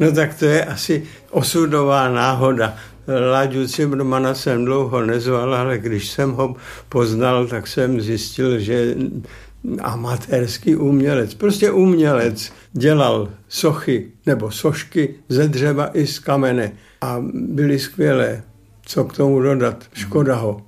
No 0.00 0.12
tak 0.12 0.34
to 0.34 0.44
je 0.44 0.64
asi 0.64 1.04
osudová 1.30 2.08
náhoda. 2.08 2.76
Láďu 3.30 3.68
Cimrmana 3.68 4.34
jsem 4.34 4.64
dlouho 4.64 5.06
nezval, 5.06 5.54
ale 5.54 5.78
když 5.78 6.08
jsem 6.08 6.32
ho 6.32 6.56
poznal, 6.88 7.46
tak 7.46 7.66
jsem 7.66 8.00
zjistil, 8.00 8.58
že 8.58 8.94
amatérský 9.80 10.76
umělec, 10.76 11.34
prostě 11.34 11.70
umělec, 11.70 12.52
dělal 12.72 13.28
sochy 13.48 14.08
nebo 14.26 14.50
sošky 14.50 15.14
ze 15.28 15.48
dřeva 15.48 15.90
i 15.92 16.06
z 16.06 16.18
kamene 16.18 16.72
a 17.00 17.22
byly 17.34 17.78
skvělé. 17.78 18.42
Co 18.86 19.04
k 19.04 19.16
tomu 19.16 19.40
dodat? 19.40 19.84
Škoda 19.92 20.34
ho. 20.34 20.62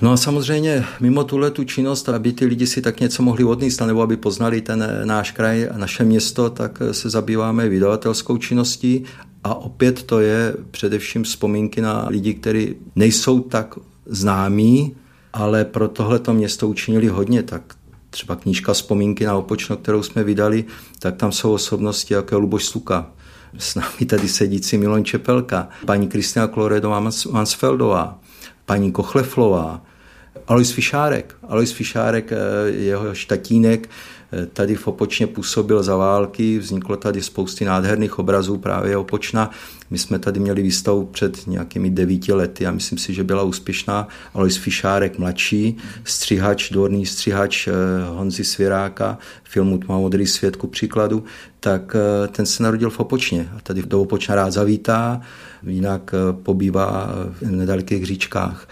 No 0.00 0.12
a 0.12 0.16
samozřejmě 0.16 0.84
mimo 1.00 1.24
tuhle 1.24 1.50
tu 1.50 1.64
činnost, 1.64 2.08
aby 2.08 2.32
ty 2.32 2.46
lidi 2.46 2.66
si 2.66 2.82
tak 2.82 3.00
něco 3.00 3.22
mohli 3.22 3.44
odníst, 3.44 3.80
nebo 3.80 4.02
aby 4.02 4.16
poznali 4.16 4.60
ten 4.60 5.00
náš 5.04 5.30
kraj 5.30 5.68
a 5.74 5.78
naše 5.78 6.04
město, 6.04 6.50
tak 6.50 6.82
se 6.92 7.10
zabýváme 7.10 7.68
vydavatelskou 7.68 8.36
činností 8.36 9.04
a 9.44 9.54
opět 9.54 10.02
to 10.02 10.20
je 10.20 10.54
především 10.70 11.22
vzpomínky 11.24 11.80
na 11.80 12.06
lidi, 12.08 12.34
kteří 12.34 12.76
nejsou 12.96 13.40
tak 13.40 13.74
známí, 14.06 14.96
ale 15.32 15.64
pro 15.64 15.88
tohleto 15.88 16.32
město 16.32 16.68
učinili 16.68 17.08
hodně, 17.08 17.42
tak 17.42 17.74
třeba 18.10 18.36
knížka 18.36 18.72
Vzpomínky 18.72 19.24
na 19.24 19.36
Opočno, 19.36 19.76
kterou 19.76 20.02
jsme 20.02 20.24
vydali, 20.24 20.64
tak 20.98 21.16
tam 21.16 21.32
jsou 21.32 21.52
osobnosti 21.52 22.14
jako 22.14 22.38
Luboš 22.38 22.64
Sluka, 22.64 23.10
s 23.58 23.74
námi 23.74 24.06
tady 24.06 24.28
sedící 24.28 24.78
Milon 24.78 25.04
Čepelka, 25.04 25.68
paní 25.86 26.08
Kristina 26.08 26.46
Kloredová 26.46 27.10
Mansfeldová, 27.30 28.18
paní 28.66 28.92
Kochleflová, 28.92 29.82
Alois 30.46 30.70
Fišárek. 30.70 31.36
Alois 31.48 31.72
Fišárek, 31.72 32.32
eh, 32.32 32.36
jeho 32.70 33.14
štatínek, 33.14 33.90
eh, 34.32 34.46
tady 34.46 34.74
v 34.74 34.88
Opočně 34.88 35.26
působil 35.26 35.82
za 35.82 35.96
války, 35.96 36.58
vzniklo 36.58 36.96
tady 36.96 37.22
spousty 37.22 37.64
nádherných 37.64 38.18
obrazů 38.18 38.58
právě 38.58 38.96
Opočna. 38.96 39.50
My 39.90 39.98
jsme 39.98 40.18
tady 40.18 40.40
měli 40.40 40.62
výstavu 40.62 41.06
před 41.06 41.46
nějakými 41.46 41.90
devíti 41.90 42.32
lety 42.32 42.66
a 42.66 42.70
myslím 42.70 42.98
si, 42.98 43.14
že 43.14 43.24
byla 43.24 43.42
úspěšná. 43.42 44.08
Alois 44.34 44.56
Fišárek 44.56 45.18
mladší, 45.18 45.76
střihač, 46.04 46.70
dvorný 46.70 47.06
střihač 47.06 47.68
eh, 47.68 47.72
Honzi 48.08 48.44
Svěráka, 48.44 49.18
filmu 49.44 49.78
Tma 49.78 49.98
modrý 49.98 50.26
svět 50.26 50.56
ku 50.56 50.66
příkladu, 50.66 51.24
tak 51.60 51.96
ten 52.30 52.46
se 52.46 52.62
narodil 52.62 52.90
v 52.90 53.00
Opočně 53.00 53.48
a 53.56 53.60
tady 53.60 53.82
do 53.82 54.00
Opočna 54.00 54.34
rád 54.34 54.50
zavítá, 54.50 55.20
jinak 55.66 56.14
pobývá 56.42 57.10
v 57.40 57.50
nedalekých 57.50 58.06
říčkách. 58.06 58.68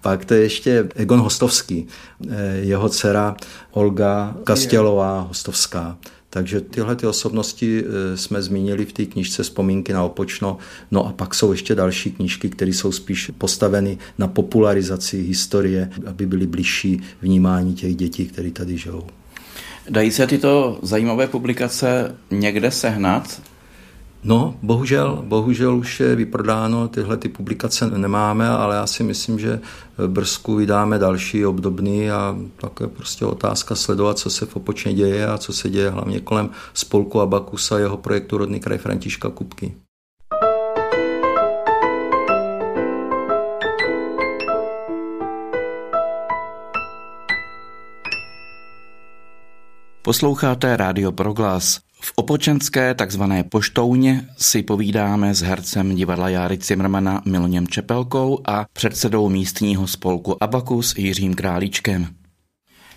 Pak 0.00 0.24
to 0.24 0.34
je 0.34 0.42
ještě 0.42 0.88
Egon 0.94 1.20
Hostovský, 1.20 1.86
eh, 2.30 2.56
jeho 2.56 2.88
dcera 2.88 3.36
Olga 3.70 4.36
Kastělová 4.44 5.20
Hostovská. 5.20 5.98
Takže 6.30 6.60
tyhle 6.60 6.96
ty 6.96 7.06
osobnosti 7.06 7.84
eh, 7.84 8.16
jsme 8.16 8.42
zmínili 8.42 8.84
v 8.84 8.92
té 8.92 9.04
knižce 9.04 9.42
Vzpomínky 9.42 9.92
na 9.92 10.04
Opočno. 10.04 10.58
No 10.90 11.06
a 11.06 11.12
pak 11.12 11.34
jsou 11.34 11.52
ještě 11.52 11.74
další 11.74 12.12
knížky, 12.12 12.48
které 12.48 12.70
jsou 12.70 12.92
spíš 12.92 13.30
postaveny 13.38 13.98
na 14.18 14.28
popularizaci 14.28 15.22
historie, 15.22 15.90
aby 16.06 16.26
byly 16.26 16.46
blížší 16.46 17.02
vnímání 17.22 17.74
těch 17.74 17.96
dětí, 17.96 18.26
které 18.26 18.50
tady 18.50 18.78
žijou. 18.78 19.06
Dají 19.90 20.10
se 20.10 20.26
tyto 20.26 20.78
zajímavé 20.82 21.26
publikace 21.26 22.16
někde 22.30 22.70
sehnat? 22.70 23.40
No, 24.24 24.54
bohužel, 24.62 25.22
bohužel 25.26 25.76
už 25.76 26.00
je 26.00 26.16
vyprodáno, 26.16 26.88
tyhle 26.88 27.16
ty 27.16 27.28
publikace 27.28 27.90
nemáme, 27.90 28.48
ale 28.48 28.76
já 28.76 28.86
si 28.86 29.02
myslím, 29.02 29.38
že 29.38 29.60
Brzku 30.06 30.54
vydáme 30.54 30.98
další 30.98 31.46
obdobný 31.46 32.10
a 32.10 32.36
tak 32.56 32.80
je 32.80 32.86
prostě 32.86 33.24
otázka 33.24 33.74
sledovat, 33.74 34.18
co 34.18 34.30
se 34.30 34.46
v 34.46 34.56
Opočně 34.56 34.94
děje 34.94 35.26
a 35.26 35.38
co 35.38 35.52
se 35.52 35.70
děje 35.70 35.90
hlavně 35.90 36.20
kolem 36.20 36.50
spolku 36.74 37.20
Abakusa 37.20 37.78
jeho 37.78 37.96
projektu 37.96 38.38
Rodný 38.38 38.60
kraj 38.60 38.78
Františka 38.78 39.28
Kupky. 39.28 39.74
Posloucháte 50.02 50.76
Rádio 50.76 51.12
Proglas. 51.12 51.89
V 52.02 52.12
opočenské 52.16 52.94
takzvané 52.94 53.44
poštouně 53.44 54.28
si 54.38 54.62
povídáme 54.62 55.34
s 55.34 55.42
hercem 55.42 55.94
divadla 55.94 56.28
Járy 56.28 56.58
Cimrmana 56.58 57.22
Miloněm 57.24 57.68
Čepelkou 57.68 58.38
a 58.44 58.66
předsedou 58.72 59.28
místního 59.28 59.86
spolku 59.86 60.42
Abakus 60.42 60.94
Jiřím 60.98 61.34
Králíčkem. 61.34 62.06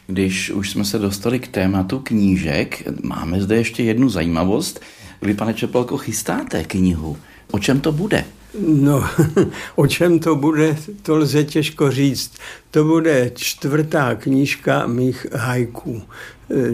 Když 0.07 0.50
už 0.50 0.69
jsme 0.69 0.86
se 0.86 1.00
dostali 1.00 1.39
k 1.39 1.48
tématu 1.48 2.00
knížek, 2.00 2.83
máme 3.03 3.41
zde 3.41 3.55
ještě 3.55 3.83
jednu 3.83 4.10
zajímavost. 4.10 4.79
Vy, 5.22 5.33
pane 5.33 5.53
Čepelko, 5.53 5.98
chystáte 5.98 6.63
knihu. 6.63 7.17
O 7.51 7.60
čem 7.60 7.79
to 7.79 7.91
bude? 7.91 8.25
No, 8.67 9.03
o 9.75 9.88
čem 9.88 10.19
to 10.19 10.36
bude, 10.36 10.77
to 11.01 11.15
lze 11.15 11.43
těžko 11.43 11.91
říct. 11.91 12.31
To 12.72 12.83
bude 12.83 13.31
čtvrtá 13.36 14.15
knížka 14.15 14.88
mých 14.88 15.25
hajků. 15.33 16.01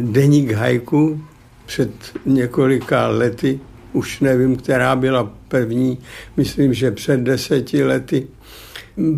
Deník 0.02 0.52
hajku, 0.52 1.22
před 1.70 1.92
několika 2.26 3.08
lety, 3.08 3.60
už 3.94 4.20
nevím, 4.20 4.56
která 4.56 4.96
byla 4.96 5.34
první, 5.48 5.98
myslím, 6.38 6.74
že 6.74 6.92
před 6.92 7.20
deseti 7.20 7.84
lety. 7.84 8.28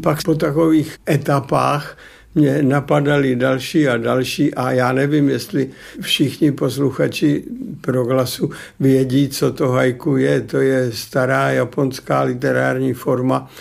Pak 0.04 0.24
po 0.24 0.36
takových 0.36 0.98
etapách 1.10 1.98
mě 2.36 2.64
napadaly 2.64 3.36
další 3.36 3.88
a 3.88 3.98
další 3.98 4.54
a 4.54 4.72
já 4.72 4.92
nevím, 4.92 5.30
jestli 5.30 5.70
všichni 6.02 6.52
posluchači 6.52 7.44
proglasu 7.82 8.52
vědí, 8.80 9.30
co 9.30 9.52
to 9.52 9.70
haiku 9.70 10.18
je. 10.18 10.42
To 10.42 10.58
je 10.58 10.92
stará 10.92 11.50
japonská 11.50 12.22
literární 12.22 12.94
forma, 12.94 13.52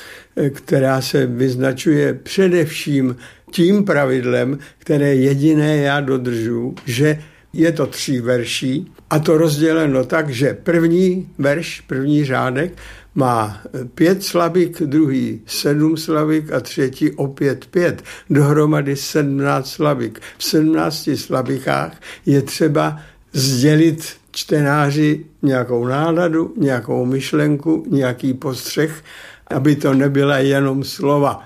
která 0.51 1.01
se 1.01 1.27
vyznačuje 1.27 2.15
především 2.15 3.17
tím 3.51 3.85
pravidlem, 3.85 4.59
které 4.79 5.15
jediné 5.15 5.77
já 5.77 6.01
dodržu, 6.01 6.75
že 6.87 7.19
je 7.53 7.73
to 7.73 7.87
tří 7.87 8.21
verší 8.21 8.93
a 9.11 9.19
to 9.19 9.39
rozděleno 9.39 10.05
tak, 10.05 10.31
že 10.31 10.55
první 10.55 11.29
verš, 11.39 11.81
první 11.81 12.25
řádek 12.25 12.73
má 13.15 13.61
pět 13.95 14.25
slabik, 14.25 14.83
druhý 14.83 15.41
sedm 15.47 15.97
slabik 15.97 16.53
a 16.53 16.61
třetí 16.61 17.11
opět 17.11 17.67
pět. 17.67 18.03
Dohromady 18.31 18.97
sedmnáct 18.97 19.71
slabik. 19.71 20.21
V 20.39 20.45
sedmnácti 20.45 21.17
slabikách 21.17 22.01
je 22.27 22.43
třeba 22.43 23.01
sdělit 23.33 24.17
čtenáři 24.31 25.25
nějakou 25.43 25.87
náladu, 25.87 26.55
nějakou 26.57 27.07
myšlenku, 27.07 27.87
nějaký 27.91 28.35
postřeh, 28.35 29.03
aby 29.47 29.77
to 29.77 29.95
nebyla 29.95 30.39
jenom 30.39 30.85
slova. 30.85 31.45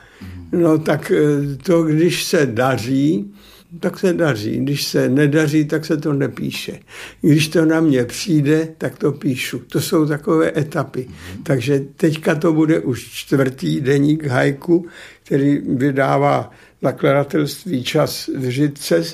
No 0.53 0.79
tak 0.79 1.11
eh, 1.11 1.57
to, 1.63 1.83
když 1.83 2.25
se 2.25 2.47
daří, 2.47 3.35
tak 3.81 3.99
se 3.99 4.13
daří. 4.13 4.57
Když 4.61 4.85
se 4.85 5.09
nedaří, 5.09 5.65
tak 5.65 5.85
se 5.85 5.97
to 5.97 6.13
nepíše. 6.13 6.79
Když 7.21 7.49
to 7.49 7.65
na 7.65 7.81
mě 7.81 8.05
přijde, 8.05 8.69
tak 8.79 8.99
to 8.99 9.13
píšu. 9.13 9.59
To 9.59 9.81
jsou 9.81 10.07
takové 10.07 10.53
etapy. 10.59 11.09
Takže 11.43 11.81
teďka 11.97 12.35
to 12.35 12.53
bude 12.53 12.81
už 12.81 13.11
čtvrtý 13.13 13.81
deník 13.81 14.25
hajku, 14.25 14.87
který 15.23 15.59
vydává 15.59 16.51
nakladatelství 16.83 17.85
Čas 17.85 18.31
v 18.37 18.49
Žitce 18.49 19.05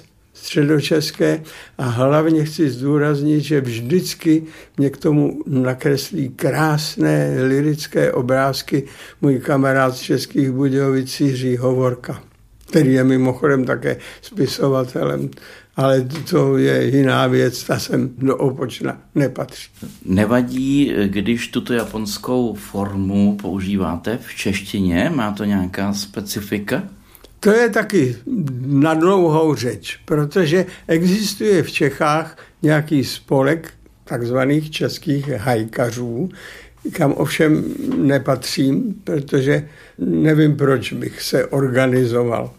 středočeské 0.41 1.43
a 1.79 1.85
hlavně 1.85 2.45
chci 2.45 2.71
zdůraznit, 2.71 3.41
že 3.41 3.61
vždycky 3.61 4.43
mě 4.77 4.91
k 4.91 4.97
tomu 4.97 5.43
nakreslí 5.47 6.29
krásné 6.29 7.37
lirické 7.43 8.13
obrázky 8.13 8.85
můj 9.21 9.39
kamarád 9.39 9.97
z 9.97 10.01
Českých 10.01 10.51
Budějovic 10.51 11.21
Jiří 11.21 11.57
Hovorka, 11.57 12.23
který 12.71 12.93
je 12.93 13.05
mimochodem 13.05 13.65
také 13.65 13.97
spisovatelem 14.23 15.31
ale 15.81 16.09
to 16.31 16.59
je 16.59 16.97
jiná 16.97 17.27
věc, 17.27 17.65
ta 17.65 17.79
sem 17.79 18.11
do 18.19 18.37
opočna 18.37 18.99
nepatří. 19.15 19.71
Nevadí, 20.05 20.95
když 21.07 21.49
tuto 21.49 21.73
japonskou 21.73 22.55
formu 22.55 23.37
používáte 23.37 24.19
v 24.23 24.35
češtině? 24.35 25.11
Má 25.15 25.33
to 25.33 25.45
nějaká 25.45 25.93
specifika? 25.93 26.83
To 27.41 27.51
je 27.51 27.69
taky 27.69 28.17
na 28.67 28.95
dlouhou 28.95 29.55
řeč, 29.55 29.99
protože 30.05 30.67
existuje 30.89 31.63
v 31.63 31.71
Čechách 31.71 32.39
nějaký 32.63 33.05
spolek 33.05 33.73
takzvaných 34.05 34.71
českých 34.71 35.29
hajkařů, 35.29 36.29
kam 36.93 37.13
ovšem 37.13 37.65
nepatřím, 37.97 38.95
protože 39.05 39.69
nevím, 39.99 40.57
proč 40.57 40.93
bych 40.93 41.23
se 41.23 41.47
organizoval. 41.47 42.51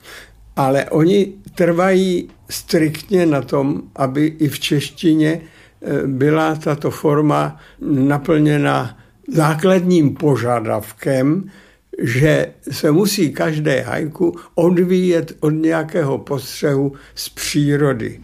Ale 0.56 0.86
oni 0.86 1.34
trvají 1.56 2.30
striktně 2.50 3.26
na 3.26 3.42
tom, 3.42 3.82
aby 3.96 4.26
i 4.26 4.48
v 4.48 4.60
češtině 4.60 5.42
eh, 5.42 6.08
byla 6.08 6.56
tato 6.56 6.92
forma 6.92 7.60
naplněna 7.82 8.98
základním 9.34 10.16
požadavkem, 10.16 11.50
že 12.02 12.48
se 12.72 12.92
musí 12.92 13.34
každé 13.34 13.82
hajku 13.82 14.36
odvíjet 14.56 15.34
od 15.40 15.50
nějakého 15.50 16.18
postřehu 16.18 16.94
z 17.16 17.30
přírody. 17.30 18.20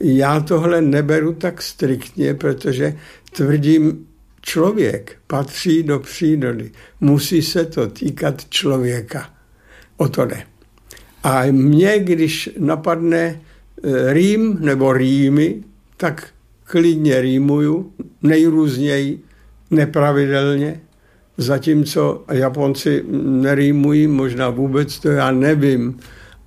Já 0.00 0.40
tohle 0.40 0.82
neberu 0.82 1.32
tak 1.32 1.62
striktně, 1.62 2.34
protože 2.34 2.96
tvrdím, 3.32 4.06
člověk 4.40 5.16
patří 5.26 5.82
do 5.82 5.98
přírody. 5.98 6.70
Musí 7.00 7.42
se 7.42 7.64
to 7.64 7.86
týkat 7.86 8.48
člověka. 8.48 9.30
O 9.96 10.08
to 10.08 10.26
ne. 10.26 10.46
A 11.22 11.42
mě, 11.50 11.98
když 11.98 12.50
napadne 12.58 13.40
Eh, 13.84 14.12
rým 14.12 14.56
nebo 14.60 14.92
rýmy, 14.92 15.64
tak 15.96 16.28
klidně 16.64 17.20
rýmuju, 17.20 17.92
nejrůzněji, 18.22 19.24
nepravidelně, 19.70 20.80
zatímco 21.36 22.24
Japonci 22.32 23.04
nerýmují, 23.26 24.06
možná 24.06 24.50
vůbec 24.50 24.98
to 24.98 25.08
já 25.08 25.30
nevím, 25.30 25.98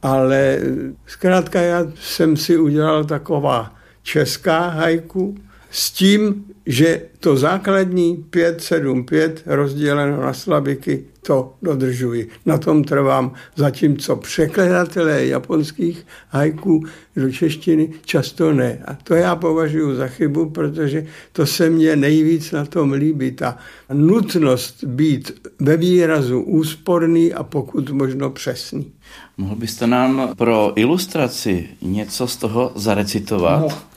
ale 0.02 0.60
zkrátka 1.06 1.62
já 1.62 1.88
jsem 1.96 2.38
si 2.38 2.58
udělal 2.58 3.04
taková 3.04 3.76
česká 4.04 4.68
hajku 4.68 5.36
s 5.74 5.92
tím, 5.92 6.46
že 6.66 7.02
to 7.20 7.38
základní 7.38 8.26
5-7-5 8.30 9.34
rozděleno 9.46 10.22
na 10.22 10.34
slabiky, 10.34 11.04
to 11.22 11.54
dodržuji. 11.62 12.30
Na 12.46 12.58
tom 12.58 12.84
trvám, 12.84 13.34
zatímco 13.56 14.16
překladatelé 14.16 15.26
japonských 15.26 16.06
hajků 16.30 16.84
do 17.16 17.32
češtiny 17.32 17.90
často 18.06 18.54
ne. 18.54 18.84
A 18.86 18.94
to 19.04 19.16
já 19.16 19.36
považuji 19.36 19.96
za 19.96 20.08
chybu, 20.08 20.50
protože 20.50 21.06
to 21.32 21.46
se 21.46 21.70
mně 21.70 21.96
nejvíc 21.96 22.52
na 22.52 22.66
tom 22.66 22.92
líbí. 22.92 23.32
Ta 23.32 23.58
nutnost 23.94 24.84
být 24.84 25.32
ve 25.60 25.78
výrazu 25.78 26.42
úsporný 26.42 27.34
a 27.34 27.44
pokud 27.44 27.90
možno 27.90 28.30
přesný. 28.30 28.92
Mohl 29.38 29.56
byste 29.56 29.88
nám 29.88 30.30
pro 30.38 30.74
ilustraci 30.76 31.68
něco 31.82 32.28
z 32.28 32.38
toho 32.38 32.72
zarecitovat? 32.76 33.62
No. 33.62 33.93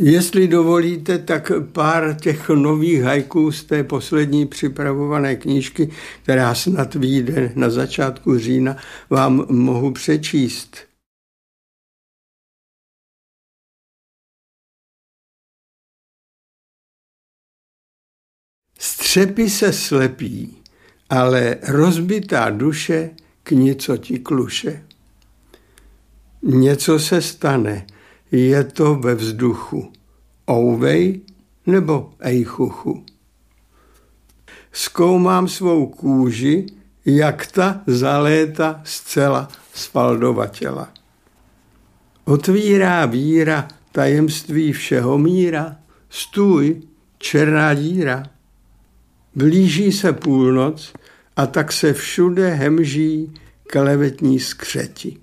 Jestli 0.00 0.48
dovolíte, 0.48 1.18
tak 1.18 1.52
pár 1.72 2.16
těch 2.20 2.48
nových 2.48 3.02
hajků 3.02 3.52
z 3.52 3.64
té 3.64 3.84
poslední 3.84 4.46
připravované 4.46 5.36
knížky, 5.36 5.90
která 6.22 6.54
snad 6.54 6.94
vyjde 6.94 7.52
na 7.56 7.70
začátku 7.70 8.38
října, 8.38 8.76
vám 9.10 9.46
mohu 9.48 9.92
přečíst. 9.92 10.76
Střepy 18.78 19.50
se 19.50 19.72
slepí, 19.72 20.62
ale 21.10 21.56
rozbitá 21.68 22.50
duše 22.50 23.10
k 23.42 23.50
něco 23.50 23.96
ti 23.96 24.18
kluše. 24.18 24.86
Něco 26.42 26.98
se 26.98 27.22
stane, 27.22 27.86
je 28.34 28.64
to 28.64 28.94
ve 28.94 29.14
vzduchu. 29.14 29.92
Ouvej 30.50 31.20
nebo 31.66 32.12
ejchuchu. 32.20 33.04
Zkoumám 34.72 35.48
svou 35.48 35.86
kůži, 35.86 36.66
jak 37.04 37.46
ta 37.46 37.80
za 37.86 38.18
léta 38.18 38.80
zcela 38.84 39.48
spaldova 39.74 40.46
těla. 40.46 40.92
Otvírá 42.24 43.06
víra 43.06 43.68
tajemství 43.92 44.72
všeho 44.72 45.18
míra, 45.18 45.76
stůj, 46.08 46.82
černá 47.18 47.74
díra. 47.74 48.22
Blíží 49.34 49.92
se 49.92 50.12
půlnoc 50.12 50.92
a 51.36 51.46
tak 51.46 51.72
se 51.72 51.92
všude 51.92 52.48
hemží 52.48 53.34
klevetní 53.62 54.40
skřeti. 54.40 55.16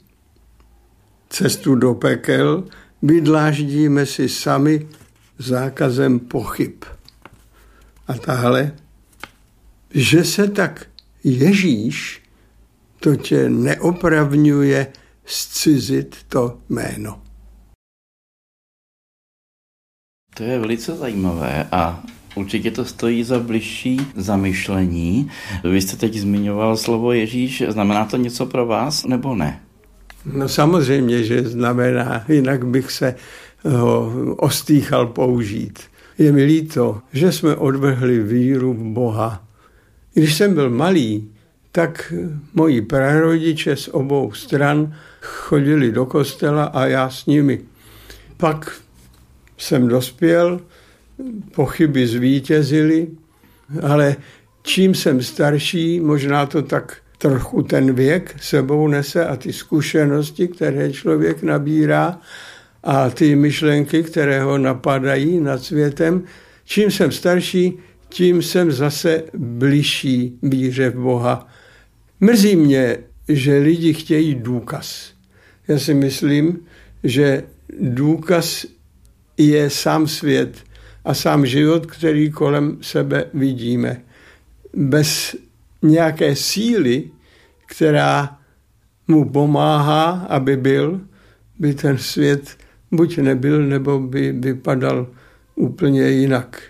Cestu 1.29 1.75
do 1.75 1.93
pekel 1.93 2.63
vydláždíme 3.01 4.05
si 4.05 4.29
sami 4.29 4.87
zákazem 5.37 6.19
pochyb. 6.19 6.83
A 8.07 8.13
tahle, 8.13 8.71
že 9.89 10.23
se 10.23 10.47
tak 10.47 10.87
Ježíš, 11.23 12.21
to 12.99 13.15
tě 13.15 13.49
neopravňuje 13.49 14.87
zcizit 15.25 16.15
to 16.27 16.59
jméno. 16.69 17.21
To 20.33 20.43
je 20.43 20.59
velice 20.59 20.95
zajímavé 20.95 21.67
a 21.71 22.03
Určitě 22.35 22.71
to 22.71 22.85
stojí 22.85 23.23
za 23.23 23.39
bližší 23.39 24.01
zamyšlení. 24.15 25.31
Vy 25.63 25.81
jste 25.81 25.97
teď 25.97 26.15
zmiňoval 26.15 26.77
slovo 26.77 27.11
Ježíš. 27.11 27.63
Znamená 27.67 28.05
to 28.05 28.17
něco 28.17 28.45
pro 28.45 28.65
vás 28.65 29.05
nebo 29.05 29.35
ne? 29.35 29.61
No 30.25 30.49
samozřejmě, 30.49 31.23
že 31.23 31.43
znamená, 31.43 32.25
jinak 32.27 32.65
bych 32.65 32.91
se 32.91 33.15
ho 33.63 34.13
ostýchal 34.37 35.07
použít. 35.07 35.79
Je 36.17 36.31
mi 36.31 36.43
líto, 36.43 37.01
že 37.13 37.31
jsme 37.31 37.55
odvrhli 37.55 38.23
víru 38.23 38.73
v 38.73 38.83
Boha. 38.83 39.43
Když 40.13 40.35
jsem 40.35 40.53
byl 40.53 40.69
malý, 40.69 41.29
tak 41.71 42.13
moji 42.53 42.81
prarodiče 42.81 43.75
z 43.75 43.87
obou 43.87 44.31
stran 44.31 44.95
chodili 45.21 45.91
do 45.91 46.05
kostela 46.05 46.63
a 46.63 46.85
já 46.85 47.09
s 47.09 47.25
nimi. 47.25 47.61
Pak 48.37 48.71
jsem 49.57 49.87
dospěl, 49.87 50.61
pochyby 51.55 52.07
zvítězily, 52.07 53.07
ale 53.81 54.15
čím 54.61 54.95
jsem 54.95 55.23
starší, 55.23 55.99
možná 55.99 56.45
to 56.45 56.61
tak 56.61 56.97
trochu 57.21 57.61
ten 57.61 57.93
věk 57.93 58.35
sebou 58.41 58.87
nese 58.87 59.25
a 59.25 59.35
ty 59.35 59.53
zkušenosti, 59.53 60.47
které 60.47 60.91
člověk 60.91 61.43
nabírá 61.43 62.19
a 62.83 63.09
ty 63.09 63.35
myšlenky, 63.35 64.03
které 64.03 64.41
ho 64.43 64.57
napadají 64.57 65.39
nad 65.39 65.63
světem. 65.63 66.23
Čím 66.65 66.91
jsem 66.91 67.11
starší, 67.11 67.73
tím 68.09 68.41
jsem 68.41 68.71
zase 68.71 69.23
bližší 69.33 70.39
víře 70.41 70.89
v 70.89 70.95
Boha. 70.95 71.47
Mrzí 72.19 72.55
mě, 72.55 72.97
že 73.27 73.57
lidi 73.57 73.93
chtějí 73.93 74.35
důkaz. 74.35 75.13
Já 75.67 75.79
si 75.79 75.93
myslím, 75.93 76.59
že 77.03 77.43
důkaz 77.79 78.65
je 79.37 79.69
sám 79.69 80.07
svět 80.07 80.63
a 81.05 81.13
sám 81.13 81.45
život, 81.45 81.85
který 81.85 82.31
kolem 82.31 82.77
sebe 82.81 83.25
vidíme. 83.33 84.01
Bez 84.73 85.35
nějaké 85.81 86.35
síly, 86.35 87.03
která 87.65 88.37
mu 89.07 89.29
pomáhá, 89.29 90.11
aby 90.29 90.57
byl, 90.57 91.01
by 91.59 91.73
ten 91.73 91.97
svět 91.97 92.57
buď 92.91 93.17
nebyl, 93.17 93.67
nebo 93.67 93.99
by 93.99 94.31
vypadal 94.31 95.07
úplně 95.55 96.09
jinak. 96.09 96.61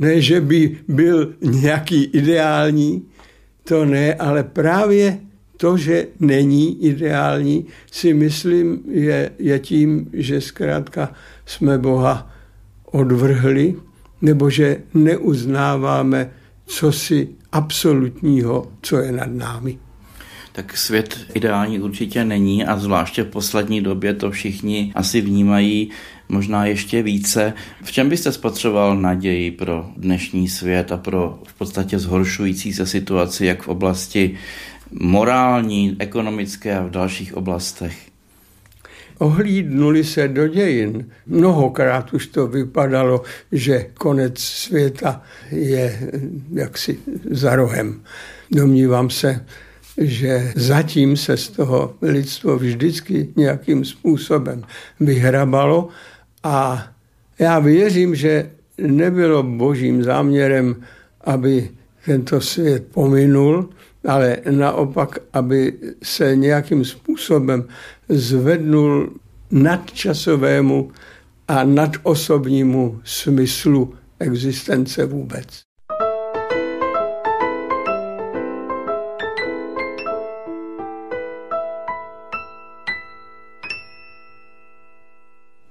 Ne, 0.00 0.20
že 0.20 0.40
by 0.40 0.76
byl 0.88 1.34
nějaký 1.40 2.04
ideální, 2.04 3.02
to 3.64 3.84
ne, 3.84 4.14
ale 4.14 4.42
právě 4.44 5.20
to, 5.56 5.76
že 5.76 6.06
není 6.20 6.84
ideální, 6.84 7.66
si 7.90 8.14
myslím, 8.14 8.82
je, 8.90 9.30
je 9.38 9.58
tím, 9.58 10.10
že 10.12 10.40
zkrátka 10.40 11.12
jsme 11.46 11.78
Boha 11.78 12.30
odvrhli, 12.84 13.74
nebo 14.22 14.50
že 14.50 14.76
neuznáváme 14.94 16.30
co 16.66 16.92
si 16.92 17.28
absolutního, 17.52 18.66
co 18.82 18.96
je 18.96 19.12
nad 19.12 19.30
námi. 19.30 19.78
Tak 20.52 20.76
svět 20.76 21.26
ideální 21.34 21.80
určitě 21.80 22.24
není 22.24 22.64
a 22.64 22.78
zvláště 22.78 23.22
v 23.22 23.30
poslední 23.30 23.80
době 23.80 24.14
to 24.14 24.30
všichni 24.30 24.92
asi 24.94 25.20
vnímají 25.20 25.90
možná 26.28 26.66
ještě 26.66 27.02
více. 27.02 27.52
V 27.82 27.92
čem 27.92 28.08
byste 28.08 28.32
spotřeboval 28.32 28.96
naději 28.96 29.50
pro 29.50 29.90
dnešní 29.96 30.48
svět 30.48 30.92
a 30.92 30.96
pro 30.96 31.38
v 31.46 31.54
podstatě 31.54 31.98
zhoršující 31.98 32.72
se 32.72 32.86
situaci, 32.86 33.46
jak 33.46 33.62
v 33.62 33.68
oblasti 33.68 34.38
morální, 34.90 35.96
ekonomické 35.98 36.78
a 36.78 36.82
v 36.82 36.90
dalších 36.90 37.36
oblastech? 37.36 38.07
Ohlídnuli 39.18 40.04
se 40.04 40.28
do 40.28 40.48
dějin. 40.48 41.10
Mnohokrát 41.26 42.12
už 42.12 42.26
to 42.26 42.46
vypadalo, 42.46 43.22
že 43.52 43.86
konec 43.94 44.38
světa 44.38 45.22
je 45.50 46.10
jaksi 46.52 46.98
za 47.30 47.56
rohem. 47.56 48.00
Domnívám 48.50 49.10
se, 49.10 49.44
že 50.00 50.52
zatím 50.56 51.16
se 51.16 51.36
z 51.36 51.48
toho 51.48 51.94
lidstvo 52.02 52.58
vždycky 52.58 53.28
nějakým 53.36 53.84
způsobem 53.84 54.62
vyhrabalo 55.00 55.88
a 56.42 56.86
já 57.38 57.58
věřím, 57.58 58.14
že 58.14 58.50
nebylo 58.78 59.42
božím 59.42 60.02
záměrem, 60.02 60.76
aby 61.20 61.70
tento 62.04 62.40
svět 62.40 62.86
pominul, 62.94 63.70
ale 64.08 64.36
naopak, 64.50 65.18
aby 65.32 65.72
se 66.02 66.36
nějakým 66.36 66.84
způsobem 66.84 67.64
zvednul 68.08 69.12
nadčasovému 69.50 70.90
a 71.48 71.64
nadosobnímu 71.64 73.00
smyslu 73.04 73.94
existence 74.18 75.06
vůbec. 75.06 75.67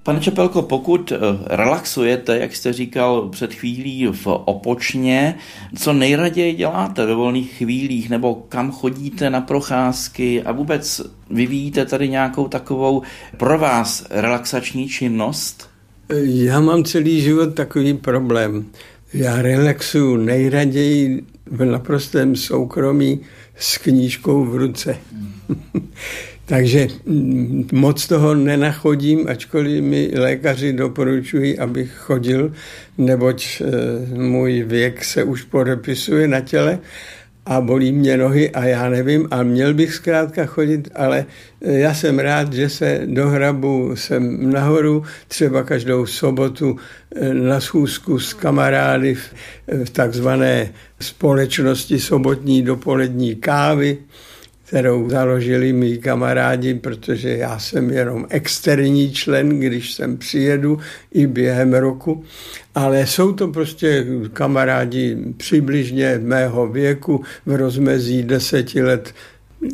Pane 0.08 0.20
Čepelko, 0.20 0.62
pokud 0.62 1.12
eh, 1.12 1.18
relaxujete, 1.46 2.38
jak 2.38 2.56
jste 2.56 2.74
říkal 2.74 3.30
před 3.30 3.54
chvílí 3.54 4.08
v 4.08 4.28
Opočně, 4.28 5.36
co 5.78 5.94
nejraději 5.94 6.54
děláte 6.54 7.06
ve 7.06 7.14
volných 7.14 7.54
chvílích, 7.54 8.10
nebo 8.10 8.36
kam 8.36 8.72
chodíte 8.72 9.30
na 9.30 9.42
procházky 9.42 10.44
a 10.44 10.52
vůbec 10.52 11.02
vyvíjíte 11.30 11.86
tady 11.86 12.10
nějakou 12.10 12.48
takovou 12.48 13.02
pro 13.38 13.60
vás 13.60 14.06
relaxační 14.10 14.90
činnost? 14.90 15.70
Já 16.24 16.60
mám 16.60 16.84
celý 16.84 17.22
život 17.22 17.54
takový 17.54 17.94
problém. 17.94 18.66
Já 19.14 19.42
relaxuju 19.42 20.18
nejraději 20.18 21.24
v 21.46 21.66
naprostém 21.66 22.36
soukromí 22.36 23.20
s 23.56 23.78
knížkou 23.78 24.46
v 24.46 24.56
ruce. 24.56 24.98
Hmm. 25.14 25.34
Takže 26.48 26.88
mm, 27.06 27.68
moc 27.74 28.08
toho 28.08 28.36
nenachodím, 28.36 29.28
ačkoliv 29.28 29.84
mi 29.84 30.12
lékaři 30.16 30.74
doporučují, 30.74 31.60
abych 31.60 31.92
chodil, 31.92 32.54
neboť 32.98 33.62
eh, 33.62 33.66
můj 34.16 34.64
věk 34.64 35.04
se 35.04 35.24
už 35.24 35.44
podepisuje 35.44 36.28
na 36.28 36.42
těle 36.42 36.80
a 37.46 37.62
bolí 37.62 37.92
mě 37.92 38.18
nohy 38.18 38.52
a 38.52 38.66
já 38.66 38.90
nevím, 38.90 39.28
a 39.32 39.44
měl 39.44 39.74
bych 39.74 39.94
zkrátka 39.94 40.46
chodit, 40.46 40.90
ale 40.96 41.26
eh, 41.62 41.80
já 41.80 41.94
jsem 41.94 42.20
rád, 42.20 42.54
že 42.54 42.70
se 42.70 43.02
dohrabu 43.06 43.96
sem 43.96 44.52
nahoru, 44.52 45.04
třeba 45.28 45.64
každou 45.64 46.06
sobotu 46.06 46.78
eh, 47.16 47.34
na 47.34 47.60
schůzku 47.60 48.20
s 48.20 48.34
kamarády 48.34 49.16
v, 49.16 49.34
v 49.84 49.90
takzvané 49.90 50.72
společnosti 51.00 52.00
sobotní 52.00 52.62
dopolední 52.62 53.36
kávy, 53.36 53.98
kterou 54.68 55.10
založili 55.10 55.74
mý 55.74 55.98
kamarádi, 55.98 56.74
protože 56.74 57.30
já 57.30 57.60
jsem 57.60 57.90
jenom 57.90 58.26
externí 58.30 59.12
člen, 59.12 59.60
když 59.60 59.94
sem 59.94 60.18
přijedu 60.18 60.80
i 61.14 61.28
během 61.28 61.74
roku, 61.74 62.24
ale 62.76 63.08
jsou 63.08 63.34
to 63.34 63.48
prostě 63.48 64.06
kamarádi 64.34 65.18
přibližně 65.38 66.20
mého 66.24 66.68
věku 66.68 67.24
v 67.46 67.56
rozmezí 67.56 68.24
deseti 68.24 68.84
let 68.84 69.14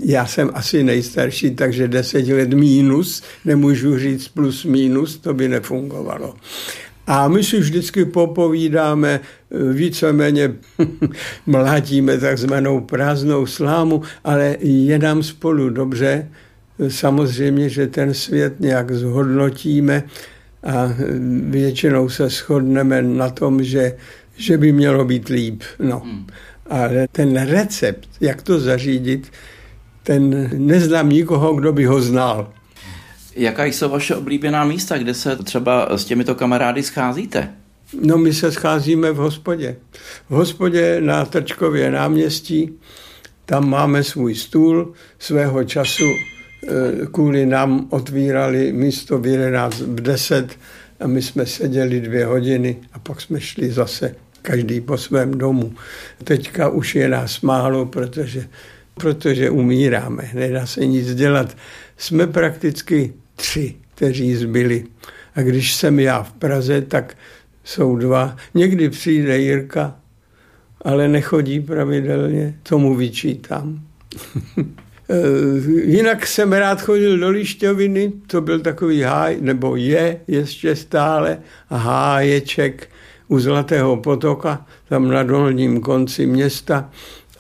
já 0.03 0.25
jsem 0.25 0.49
asi 0.53 0.83
nejstarší, 0.83 1.55
takže 1.55 1.87
deset 1.87 2.27
let 2.27 2.53
mínus, 2.53 3.23
nemůžu 3.45 3.99
říct 3.99 4.27
plus 4.27 4.65
mínus, 4.65 5.17
to 5.17 5.33
by 5.33 5.47
nefungovalo. 5.47 6.35
A 7.07 7.27
my 7.27 7.43
si 7.43 7.59
vždycky 7.59 8.05
popovídáme, 8.05 9.19
víceméně 9.73 10.53
mlátíme 11.45 12.17
takzvanou 12.17 12.81
prázdnou 12.81 13.45
slámu, 13.45 14.01
ale 14.23 14.57
je 14.59 14.99
nám 14.99 15.23
spolu 15.23 15.69
dobře. 15.69 16.29
Samozřejmě, 16.87 17.69
že 17.69 17.87
ten 17.87 18.13
svět 18.13 18.59
nějak 18.59 18.91
zhodnotíme 18.91 20.03
a 20.63 20.93
většinou 21.49 22.09
se 22.09 22.29
shodneme 22.29 23.01
na 23.01 23.29
tom, 23.29 23.63
že, 23.63 23.95
že 24.35 24.57
by 24.57 24.71
mělo 24.71 25.05
být 25.05 25.27
líp. 25.27 25.63
No. 25.79 25.99
Hmm. 25.99 26.27
Ale 26.69 27.07
ten 27.11 27.41
recept, 27.41 28.09
jak 28.21 28.41
to 28.41 28.59
zařídit, 28.59 29.31
ten 30.03 30.49
neznám 30.57 31.09
nikoho, 31.09 31.53
kdo 31.55 31.73
by 31.73 31.85
ho 31.85 32.01
znal. 32.01 32.53
Jaká 33.35 33.65
jsou 33.65 33.89
vaše 33.89 34.15
oblíbená 34.15 34.65
místa, 34.65 34.97
kde 34.97 35.13
se 35.13 35.35
třeba 35.35 35.97
s 35.97 36.05
těmito 36.05 36.35
kamarády 36.35 36.83
scházíte? 36.83 37.49
No 38.01 38.17
my 38.17 38.33
se 38.33 38.51
scházíme 38.51 39.11
v 39.11 39.15
hospodě. 39.15 39.75
V 40.29 40.33
hospodě 40.33 41.01
na 41.01 41.25
Trčkově 41.25 41.91
náměstí, 41.91 42.79
tam 43.45 43.69
máme 43.69 44.03
svůj 44.03 44.35
stůl, 44.35 44.93
svého 45.19 45.63
času 45.63 46.03
eh, 46.13 46.69
kvůli 47.11 47.45
nám 47.45 47.87
otvírali 47.89 48.73
místo 48.73 49.17
v 49.17 49.27
11, 49.27 49.79
v 49.79 50.01
10 50.01 50.57
a 50.99 51.07
my 51.07 51.21
jsme 51.21 51.45
seděli 51.45 52.01
dvě 52.01 52.25
hodiny 52.25 52.77
a 52.93 52.99
pak 52.99 53.21
jsme 53.21 53.41
šli 53.41 53.71
zase 53.71 54.15
každý 54.41 54.81
po 54.81 54.97
svém 54.97 55.37
domu. 55.37 55.73
Teďka 56.23 56.69
už 56.69 56.95
je 56.95 57.09
nás 57.09 57.41
málo, 57.41 57.85
protože, 57.85 58.47
protože 58.93 59.49
umíráme, 59.49 60.29
nedá 60.33 60.65
se 60.65 60.85
nic 60.85 61.15
dělat. 61.15 61.57
Jsme 61.97 62.27
prakticky 62.27 63.13
tři, 63.35 63.75
kteří 63.95 64.35
zbyli. 64.35 64.85
A 65.35 65.41
když 65.41 65.73
jsem 65.73 65.99
já 65.99 66.23
v 66.23 66.33
Praze, 66.33 66.81
tak 66.81 67.17
jsou 67.63 67.95
dva. 67.95 68.35
Někdy 68.53 68.89
přijde 68.89 69.39
Jirka, 69.39 69.95
ale 70.81 71.07
nechodí 71.07 71.59
pravidelně, 71.59 72.55
tomu 72.63 72.95
vyčítám. 72.95 73.81
Eh, 75.09 75.71
jinak 75.83 76.27
jsem 76.27 76.53
rád 76.53 76.81
chodil 76.81 77.17
do 77.17 77.29
Lišťoviny, 77.29 78.11
to 78.27 78.41
byl 78.41 78.59
takový 78.59 79.01
háj, 79.01 79.37
nebo 79.41 79.75
je 79.75 80.19
ještě 80.27 80.75
stále 80.75 81.37
háječek 81.67 82.89
u 83.27 83.39
Zlatého 83.39 83.97
potoka, 83.97 84.65
tam 84.89 85.07
na 85.07 85.23
dolním 85.23 85.81
konci 85.81 86.25
města 86.25 86.89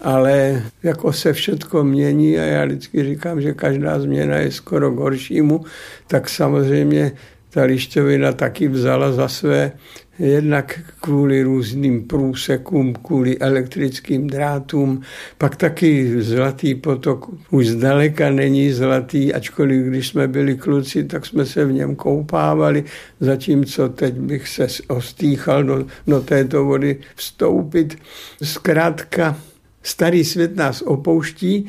ale 0.03 0.63
jako 0.83 1.13
se 1.13 1.33
všechno 1.33 1.83
mění 1.83 2.39
a 2.39 2.41
já 2.43 2.65
vždycky 2.65 3.03
říkám, 3.03 3.41
že 3.41 3.53
každá 3.53 3.99
změna 3.99 4.35
je 4.35 4.51
skoro 4.51 4.91
k 4.91 4.97
horšímu, 4.97 5.65
tak 6.07 6.29
samozřejmě 6.29 7.11
ta 7.49 7.63
lišťovina 7.63 8.31
taky 8.31 8.67
vzala 8.67 9.11
za 9.11 9.27
své 9.27 9.71
jednak 10.19 10.79
kvůli 11.01 11.43
různým 11.43 12.07
průsekům, 12.07 12.93
kvůli 12.93 13.39
elektrickým 13.39 14.27
drátům, 14.27 15.01
pak 15.37 15.55
taky 15.55 16.21
zlatý 16.21 16.75
potok 16.75 17.29
už 17.51 17.67
zdaleka 17.67 18.29
není 18.29 18.71
zlatý, 18.71 19.33
ačkoliv 19.33 19.85
když 19.85 20.07
jsme 20.07 20.27
byli 20.27 20.57
kluci, 20.57 21.03
tak 21.03 21.25
jsme 21.25 21.45
se 21.45 21.65
v 21.65 21.71
něm 21.71 21.95
koupávali, 21.95 22.83
zatímco 23.19 23.89
teď 23.89 24.13
bych 24.13 24.47
se 24.47 24.67
ostýchal 24.87 25.63
do, 25.63 25.85
do 26.07 26.21
této 26.21 26.65
vody 26.65 26.99
vstoupit. 27.15 27.97
Zkrátka, 28.43 29.37
starý 29.83 30.23
svět 30.23 30.55
nás 30.55 30.81
opouští 30.81 31.65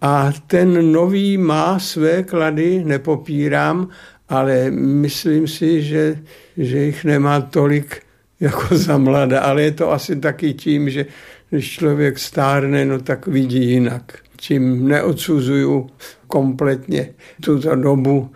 a 0.00 0.32
ten 0.46 0.92
nový 0.92 1.38
má 1.38 1.78
své 1.78 2.22
klady, 2.22 2.84
nepopírám, 2.84 3.88
ale 4.28 4.70
myslím 4.70 5.48
si, 5.48 5.82
že, 5.82 6.18
že 6.56 6.78
jich 6.78 7.04
nemá 7.04 7.40
tolik 7.40 8.02
jako 8.40 8.76
za 8.76 8.98
mlada, 8.98 9.40
ale 9.40 9.62
je 9.62 9.70
to 9.70 9.92
asi 9.92 10.16
taky 10.16 10.54
tím, 10.54 10.90
že 10.90 11.06
když 11.50 11.70
člověk 11.72 12.18
stárne, 12.18 12.84
no 12.84 12.98
tak 12.98 13.26
vidí 13.26 13.70
jinak. 13.70 14.18
Čím 14.36 14.88
neodsuzuju 14.88 15.90
kompletně 16.26 17.08
tuto 17.44 17.76
dobu, 17.76 18.30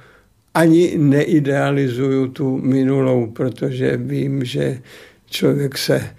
ani 0.55 0.95
neidealizuju 0.99 2.29
tu 2.29 2.59
minulou, 2.59 3.27
protože 3.27 3.97
vím, 3.97 4.45
že 4.45 4.79
člověk 5.27 5.79
se 5.79 6.11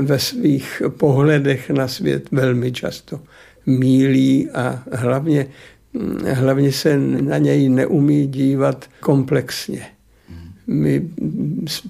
ve 0.00 0.18
svých 0.18 0.82
pohledech 0.88 1.70
na 1.70 1.88
svět 1.88 2.28
velmi 2.32 2.72
často 2.72 3.20
mílí 3.66 4.50
a 4.50 4.82
hlavně, 4.92 5.46
hlavně 6.32 6.72
se 6.72 6.98
na 6.98 7.38
něj 7.38 7.68
neumí 7.68 8.26
dívat 8.26 8.84
komplexně. 9.00 9.86
My 10.66 11.08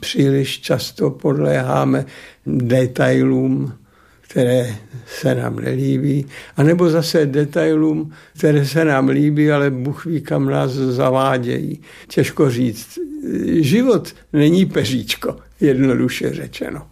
příliš 0.00 0.60
často 0.60 1.10
podléháme 1.10 2.04
detailům, 2.46 3.72
které 4.20 4.76
se 5.06 5.34
nám 5.34 5.56
nelíbí, 5.56 6.26
anebo 6.56 6.90
zase 6.90 7.26
detailům, 7.26 8.12
které 8.38 8.66
se 8.66 8.84
nám 8.84 9.08
líbí, 9.08 9.52
ale 9.52 9.70
Bůh 9.70 10.06
ví, 10.06 10.20
kam 10.20 10.46
nás 10.46 10.70
zavádějí. 10.72 11.80
Těžko 12.08 12.50
říct. 12.50 12.98
Život 13.46 14.14
není 14.32 14.66
peříčko, 14.66 15.36
jednoduše 15.60 16.34
řečeno. 16.34 16.86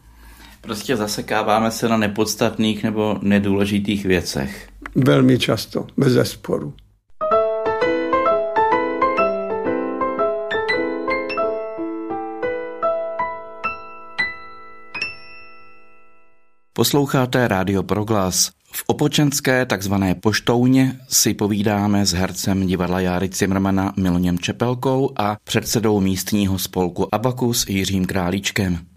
Prostě 0.69 0.97
zasekáváme 0.97 1.71
se 1.71 1.89
na 1.89 1.97
nepodstatných 1.97 2.83
nebo 2.83 3.19
nedůležitých 3.23 4.05
věcech. 4.05 4.69
Velmi 4.95 5.39
často, 5.39 5.87
bez 5.97 6.13
zesporu. 6.13 6.75
Posloucháte 16.73 17.49
Rádio 17.49 17.83
Proglas. 17.83 18.51
V 18.73 18.85
Opočenské 18.87 19.67
takzvané 19.67 20.15
poštouně 20.15 21.01
si 21.09 21.35
povídáme 21.35 22.07
s 22.07 22.13
hercem 22.13 22.67
divadla 22.67 23.01
Járy 23.01 23.29
Cimrmana 23.29 23.93
Miloněm 23.97 24.39
Čepelkou 24.39 25.11
a 25.17 25.37
předsedou 25.45 26.01
místního 26.01 26.59
spolku 26.59 27.15
Abakus 27.15 27.67
Jiřím 27.69 28.05
Králíčkem. 28.05 28.88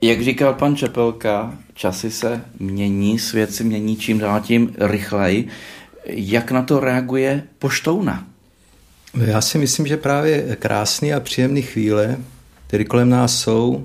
Jak 0.00 0.22
říkal 0.22 0.54
pan 0.54 0.76
Čepelka, 0.76 1.54
časy 1.74 2.10
se 2.10 2.40
mění, 2.58 3.18
svět 3.18 3.54
se 3.54 3.64
mění 3.64 3.96
čím 3.96 4.18
dál 4.18 4.40
tím 4.40 4.74
rychleji. 4.78 5.48
Jak 6.06 6.50
na 6.50 6.62
to 6.62 6.80
reaguje 6.80 7.42
poštouna? 7.58 8.26
Já 9.24 9.40
si 9.40 9.58
myslím, 9.58 9.86
že 9.86 9.96
právě 9.96 10.56
krásné 10.58 11.12
a 11.12 11.20
příjemné 11.20 11.60
chvíle, 11.60 12.16
které 12.66 12.84
kolem 12.84 13.10
nás 13.10 13.40
jsou, 13.40 13.84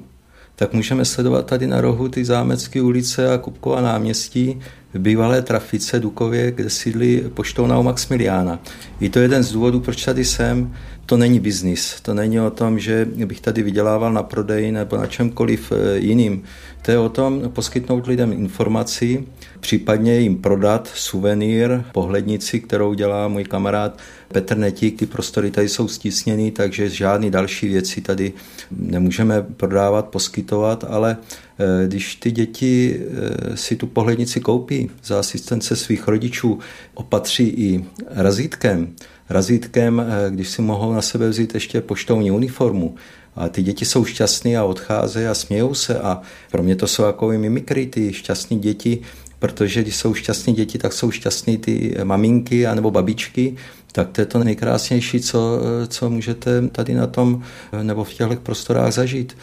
tak 0.56 0.74
můžeme 0.74 1.06
sledovat 1.06 1.46
tady 1.46 1.68
na 1.68 1.82
rohu 1.82 2.10
ty 2.10 2.26
zámecké 2.26 2.82
ulice 2.82 3.34
a 3.34 3.38
Kupkova 3.38 3.82
náměstí 3.82 4.60
v 4.94 5.00
bývalé 5.00 5.42
trafice 5.42 6.00
Dukově, 6.00 6.52
kde 6.52 6.70
sídlí 6.70 7.22
poštovna 7.34 7.80
u 7.80 7.84
Maximiliána. 7.84 8.60
I 9.00 9.10
to 9.10 9.20
je 9.20 9.26
jeden 9.26 9.44
z 9.44 9.52
důvodů, 9.52 9.80
proč 9.80 10.06
tady 10.06 10.26
jsem. 10.26 10.74
To 11.06 11.18
není 11.18 11.40
biznis, 11.40 12.02
to 12.02 12.14
není 12.14 12.40
o 12.40 12.50
tom, 12.50 12.80
že 12.80 13.06
bych 13.06 13.42
tady 13.42 13.64
vydělával 13.64 14.14
na 14.14 14.24
prodeji 14.24 14.72
nebo 14.72 14.98
na 14.98 15.06
čemkoliv 15.06 15.72
eh, 15.72 15.98
jiným. 15.98 16.44
To 16.82 16.92
je 16.92 16.98
o 16.98 17.10
tom 17.10 17.52
poskytnout 17.54 18.08
lidem 18.08 18.34
informaci, 18.34 19.26
případně 19.60 20.20
jim 20.20 20.38
prodat 20.38 20.92
suvenýr, 20.96 21.84
pohlednici, 21.92 22.60
kterou 22.60 22.94
dělá 22.94 23.28
můj 23.28 23.44
kamarád 23.44 24.00
Petr 24.28 24.58
Netík. 24.58 25.00
Ty 25.00 25.06
prostory 25.06 25.52
tady 25.52 25.70
jsou 25.70 25.88
stisněny, 25.88 26.52
takže 26.52 26.90
žádný 26.90 27.32
další 27.32 27.68
věci 27.68 28.02
tady 28.02 28.34
nemůžeme 28.72 29.42
prodávat, 29.42 30.08
poskytovat, 30.08 30.86
ale 30.88 31.18
eh, 31.60 31.88
když 31.88 32.16
ty 32.16 32.32
děti 32.32 33.00
eh, 33.00 33.58
si 33.58 33.76
tu 33.76 33.88
pohlednici 33.88 34.40
koupí 34.40 34.92
za 35.04 35.20
asistence 35.20 35.76
svých 35.76 36.08
rodičů, 36.08 36.60
opatří 36.94 37.48
i 37.48 37.86
razítkem, 38.10 38.96
razítkem, 39.30 40.00
eh, 40.00 40.32
když 40.32 40.50
si 40.50 40.62
mohou 40.62 40.94
na 40.94 41.02
sebe 41.02 41.30
vzít 41.30 41.54
ještě 41.54 41.82
poštovní 41.82 42.32
uniformu, 42.32 42.96
a 43.36 43.50
ty 43.50 43.64
děti 43.64 43.86
jsou 43.86 44.06
šťastné 44.06 44.58
a 44.58 44.64
odcházejí 44.64 45.28
a 45.28 45.34
smějou 45.34 45.74
se. 45.74 46.00
A 46.00 46.22
pro 46.52 46.64
mě 46.64 46.76
to 46.76 46.88
jsou 46.88 47.04
jako 47.04 47.28
mimikry, 47.28 47.86
ty 47.86 48.14
šťastné 48.14 48.58
děti, 48.58 49.00
protože 49.40 49.82
když 49.82 49.96
jsou 49.96 50.14
šťastní 50.14 50.54
děti, 50.54 50.78
tak 50.78 50.94
jsou 50.94 51.12
šťastné 51.12 51.58
ty 51.58 51.96
maminky 52.04 52.68
anebo 52.68 52.92
babičky, 52.92 53.56
tak 53.92 54.10
to 54.10 54.22
je 54.22 54.26
to 54.26 54.44
nejkrásnější, 54.44 55.20
co, 55.20 55.60
co 55.88 56.10
můžete 56.10 56.68
tady 56.68 56.94
na 56.94 57.08
tom 57.08 57.44
nebo 57.84 58.04
v 58.04 58.14
těchto 58.14 58.36
prostorách 58.36 58.94
zažít. 58.94 59.38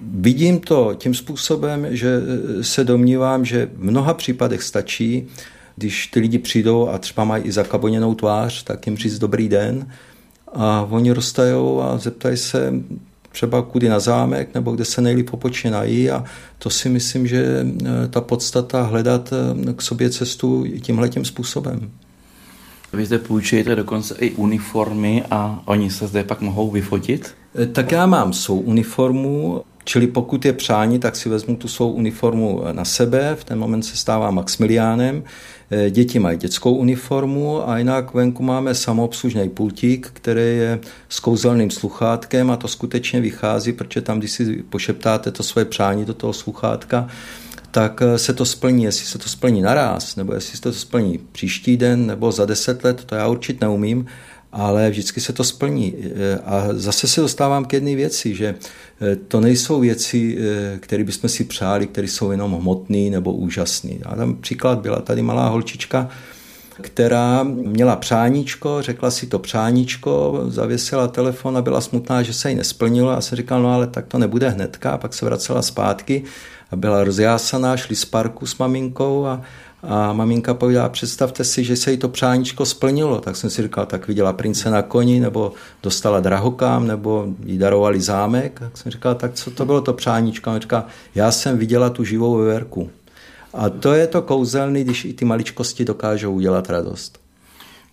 Vidím 0.00 0.60
to 0.60 0.94
tím 0.98 1.14
způsobem, 1.14 1.86
že 1.90 2.20
se 2.60 2.84
domnívám, 2.84 3.44
že 3.44 3.68
v 3.76 3.84
mnoha 3.84 4.14
případech 4.14 4.62
stačí, 4.62 5.28
když 5.76 6.06
ty 6.06 6.20
lidi 6.20 6.38
přijdou 6.38 6.88
a 6.88 6.98
třeba 6.98 7.24
mají 7.24 7.44
i 7.44 7.52
zakaboněnou 7.52 8.14
tvář, 8.14 8.62
tak 8.62 8.86
jim 8.86 8.96
říct 8.96 9.18
dobrý 9.18 9.48
den 9.48 9.86
a 10.52 10.86
oni 10.90 11.12
roztajou 11.12 11.80
a 11.80 11.98
zeptají 11.98 12.36
se, 12.36 12.72
třeba 13.32 13.62
kudy 13.62 13.88
na 13.88 14.00
zámek, 14.00 14.54
nebo 14.54 14.72
kde 14.72 14.84
se 14.84 15.00
nejlíp 15.00 15.34
opočínají 15.34 16.10
a 16.10 16.24
to 16.58 16.70
si 16.70 16.88
myslím, 16.88 17.26
že 17.26 17.66
eh, 17.84 18.08
ta 18.08 18.20
podstata 18.20 18.82
hledat 18.82 19.32
eh, 19.32 19.72
k 19.72 19.82
sobě 19.82 20.10
cestu 20.10 20.64
tímhletím 20.80 21.24
způsobem. 21.24 21.90
Vy 22.92 23.06
zde 23.06 23.18
půjčujete 23.18 23.76
dokonce 23.76 24.14
i 24.14 24.30
uniformy 24.30 25.24
a 25.30 25.62
oni 25.64 25.90
se 25.90 26.06
zde 26.06 26.24
pak 26.24 26.40
mohou 26.40 26.70
vyfotit? 26.70 27.34
Eh, 27.62 27.66
tak 27.66 27.92
já 27.92 28.06
mám 28.06 28.32
svou 28.32 28.60
uniformu, 28.60 29.62
čili 29.84 30.06
pokud 30.06 30.44
je 30.44 30.52
přání, 30.52 30.98
tak 30.98 31.16
si 31.16 31.28
vezmu 31.28 31.56
tu 31.56 31.68
svou 31.68 31.92
uniformu 31.92 32.62
na 32.72 32.84
sebe, 32.84 33.36
v 33.40 33.44
ten 33.44 33.58
moment 33.58 33.82
se 33.82 33.96
stávám 33.96 34.34
Maximiliánem, 34.34 35.22
děti 35.90 36.18
mají 36.18 36.38
dětskou 36.38 36.74
uniformu 36.74 37.68
a 37.68 37.78
jinak 37.78 38.14
venku 38.14 38.42
máme 38.42 38.74
samoobslužný 38.74 39.48
pultík, 39.48 40.10
který 40.12 40.40
je 40.40 40.78
s 41.08 41.20
kouzelným 41.20 41.70
sluchátkem 41.70 42.50
a 42.50 42.56
to 42.56 42.68
skutečně 42.68 43.20
vychází, 43.20 43.72
protože 43.72 44.00
tam, 44.00 44.18
když 44.18 44.30
si 44.30 44.64
pošeptáte 44.70 45.30
to 45.30 45.42
své 45.42 45.64
přání 45.64 46.04
do 46.04 46.14
toho 46.14 46.32
sluchátka, 46.32 47.08
tak 47.72 48.02
eh, 48.02 48.18
se 48.18 48.32
to 48.32 48.44
splní, 48.44 48.84
jestli 48.84 49.06
se 49.06 49.18
to 49.18 49.28
splní 49.28 49.62
naraz, 49.62 50.16
nebo 50.16 50.34
jestli 50.34 50.56
se 50.56 50.62
to 50.62 50.72
splní 50.72 51.18
příští 51.32 51.76
den, 51.76 52.06
nebo 52.06 52.32
za 52.32 52.46
deset 52.46 52.84
let, 52.84 53.04
to 53.04 53.14
já 53.14 53.28
určitě 53.28 53.58
neumím, 53.60 54.06
ale 54.52 54.90
vždycky 54.90 55.20
se 55.20 55.32
to 55.32 55.44
splní. 55.44 55.94
Eh, 55.96 56.38
a 56.44 56.68
zase 56.72 57.08
se 57.08 57.20
dostávám 57.20 57.64
k 57.64 57.72
jedné 57.72 57.96
věci, 57.96 58.34
že 58.34 58.54
eh, 59.00 59.16
to 59.16 59.40
nejsou 59.40 59.80
věci, 59.80 60.38
eh, 60.38 60.78
které 60.78 61.04
bychom 61.04 61.30
si 61.30 61.44
přáli, 61.44 61.86
které 61.86 62.08
jsou 62.08 62.30
jenom 62.30 62.52
hmotné 62.52 63.10
nebo 63.10 63.32
úžasné. 63.32 63.94
A 64.04 64.16
tam 64.16 64.36
příklad 64.36 64.78
byla 64.78 65.00
tady 65.00 65.22
malá 65.22 65.48
holčička, 65.48 66.08
která 66.80 67.42
měla 67.42 67.96
přáníčko, 67.96 68.82
řekla 68.82 69.10
si 69.10 69.26
to 69.26 69.38
přáníčko, 69.38 70.44
zavěsila 70.48 71.08
telefon 71.08 71.56
a 71.56 71.62
byla 71.62 71.80
smutná, 71.80 72.22
že 72.22 72.32
se 72.32 72.50
jí 72.50 72.56
nesplnilo 72.56 73.10
a 73.10 73.20
se 73.20 73.36
říkal, 73.36 73.62
no 73.62 73.72
ale 73.72 73.86
tak 73.86 74.06
to 74.06 74.18
nebude 74.18 74.48
hnedka, 74.48 74.98
pak 74.98 75.14
se 75.14 75.24
vracela 75.24 75.62
zpátky 75.62 76.22
a 76.70 76.76
byla 76.76 77.04
rozjásaná, 77.04 77.76
šli 77.76 77.96
z 77.96 78.04
parku 78.04 78.46
s 78.46 78.58
maminkou 78.58 79.26
a, 79.26 79.42
a 79.82 80.12
maminka 80.12 80.54
povídá, 80.54 80.88
představte 80.88 81.44
si, 81.44 81.64
že 81.64 81.76
se 81.76 81.90
jí 81.90 81.96
to 81.96 82.08
přáníčko 82.08 82.66
splnilo. 82.66 83.20
Tak 83.20 83.36
jsem 83.36 83.50
si 83.50 83.62
říkal, 83.62 83.86
tak 83.86 84.08
viděla 84.08 84.32
prince 84.32 84.70
na 84.70 84.82
koni, 84.82 85.20
nebo 85.20 85.52
dostala 85.82 86.20
drahokám, 86.20 86.86
nebo 86.86 87.26
jí 87.44 87.58
darovali 87.58 88.00
zámek. 88.00 88.60
Tak 88.60 88.76
jsem 88.76 88.92
říkal, 88.92 89.14
tak 89.14 89.34
co 89.34 89.50
to 89.50 89.64
bylo 89.64 89.80
to 89.80 89.92
přáníčko? 89.92 90.50
A 90.50 90.58
říká, 90.58 90.86
já 91.14 91.32
jsem 91.32 91.58
viděla 91.58 91.90
tu 91.90 92.04
živou 92.04 92.36
veverku. 92.36 92.90
A 93.54 93.68
to 93.68 93.92
je 93.92 94.06
to 94.06 94.22
kouzelný, 94.22 94.84
když 94.84 95.04
i 95.04 95.12
ty 95.12 95.24
maličkosti 95.24 95.84
dokážou 95.84 96.32
udělat 96.32 96.70
radost. 96.70 97.18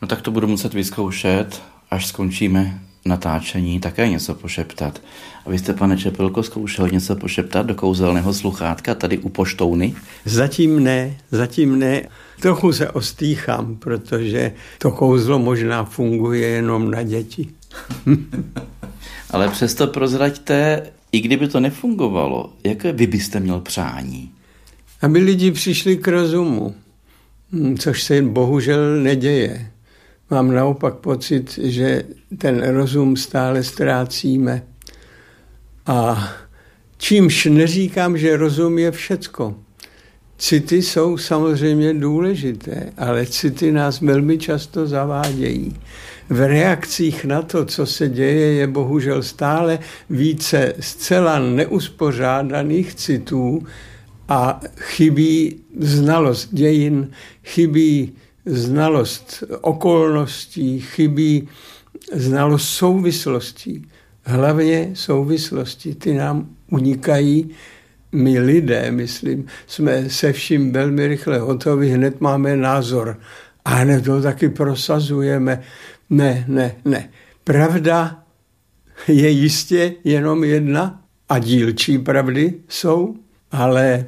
No 0.01 0.07
tak 0.07 0.21
to 0.21 0.31
budu 0.31 0.47
muset 0.47 0.73
vyzkoušet, 0.73 1.61
až 1.91 2.07
skončíme 2.07 2.79
natáčení, 3.05 3.79
také 3.79 4.09
něco 4.09 4.35
pošeptat. 4.35 5.01
A 5.45 5.49
vy 5.49 5.59
jste, 5.59 5.73
pane 5.73 5.97
Čepelko, 5.97 6.43
zkoušel 6.43 6.89
něco 6.89 7.15
pošeptat 7.15 7.65
do 7.65 7.75
kouzelného 7.75 8.33
sluchátka 8.33 8.95
tady 8.95 9.17
u 9.17 9.29
poštouny? 9.29 9.95
Zatím 10.25 10.83
ne, 10.83 11.17
zatím 11.31 11.79
ne. 11.79 12.01
Trochu 12.39 12.73
se 12.73 12.89
ostýchám, 12.89 13.75
protože 13.75 14.53
to 14.77 14.91
kouzlo 14.91 15.39
možná 15.39 15.83
funguje 15.83 16.47
jenom 16.47 16.91
na 16.91 17.03
děti. 17.03 17.49
Ale 19.31 19.49
přesto 19.49 19.87
prozraďte, 19.87 20.83
i 21.11 21.19
kdyby 21.21 21.47
to 21.47 21.59
nefungovalo, 21.59 22.53
jaké 22.63 22.91
vy 22.91 23.07
byste 23.07 23.39
měl 23.39 23.59
přání? 23.59 24.31
Aby 25.01 25.19
lidi 25.19 25.51
přišli 25.51 25.97
k 25.97 26.07
rozumu, 26.07 26.75
hm, 27.51 27.77
což 27.77 28.03
se 28.03 28.21
bohužel 28.21 28.95
neděje. 28.95 29.71
Mám 30.29 30.51
naopak 30.51 30.95
pocit, 30.95 31.59
že 31.63 32.03
ten 32.37 32.69
rozum 32.69 33.17
stále 33.17 33.63
ztrácíme. 33.63 34.63
A 35.85 36.29
čímž 36.97 37.45
neříkám, 37.45 38.17
že 38.17 38.37
rozum 38.37 38.79
je 38.79 38.91
všecko. 38.91 39.55
City 40.37 40.81
jsou 40.81 41.17
samozřejmě 41.17 41.93
důležité, 41.93 42.93
ale 42.97 43.25
city 43.25 43.71
nás 43.71 44.01
velmi 44.01 44.37
často 44.37 44.87
zavádějí. 44.87 45.75
V 46.29 46.47
reakcích 46.47 47.25
na 47.25 47.41
to, 47.41 47.65
co 47.65 47.85
se 47.85 48.09
děje, 48.09 48.53
je 48.53 48.67
bohužel 48.67 49.23
stále 49.23 49.79
více 50.09 50.73
zcela 50.79 51.39
neuspořádaných 51.39 52.95
citů 52.95 53.63
a 54.27 54.59
chybí 54.77 55.55
znalost 55.79 56.49
dějin, 56.51 57.11
chybí 57.43 58.13
znalost 58.45 59.43
okolností, 59.61 60.79
chybí 60.79 61.47
znalost 62.13 62.69
souvislostí. 62.69 63.85
Hlavně 64.23 64.91
souvislosti, 64.93 65.95
ty 65.95 66.13
nám 66.13 66.49
unikají. 66.71 67.49
My 68.11 68.39
lidé, 68.39 68.91
myslím, 68.91 69.45
jsme 69.67 70.09
se 70.09 70.33
vším 70.33 70.71
velmi 70.71 71.07
rychle 71.07 71.39
hotovi, 71.39 71.89
hned 71.89 72.21
máme 72.21 72.57
názor 72.57 73.19
a 73.65 73.69
hned 73.69 74.03
to 74.03 74.21
taky 74.21 74.49
prosazujeme. 74.49 75.61
Ne, 76.09 76.45
ne, 76.47 76.75
ne. 76.85 77.09
Pravda 77.43 78.23
je 79.07 79.29
jistě 79.29 79.93
jenom 80.03 80.43
jedna 80.43 81.01
a 81.29 81.39
dílčí 81.39 81.97
pravdy 81.97 82.53
jsou, 82.67 83.15
ale 83.51 84.05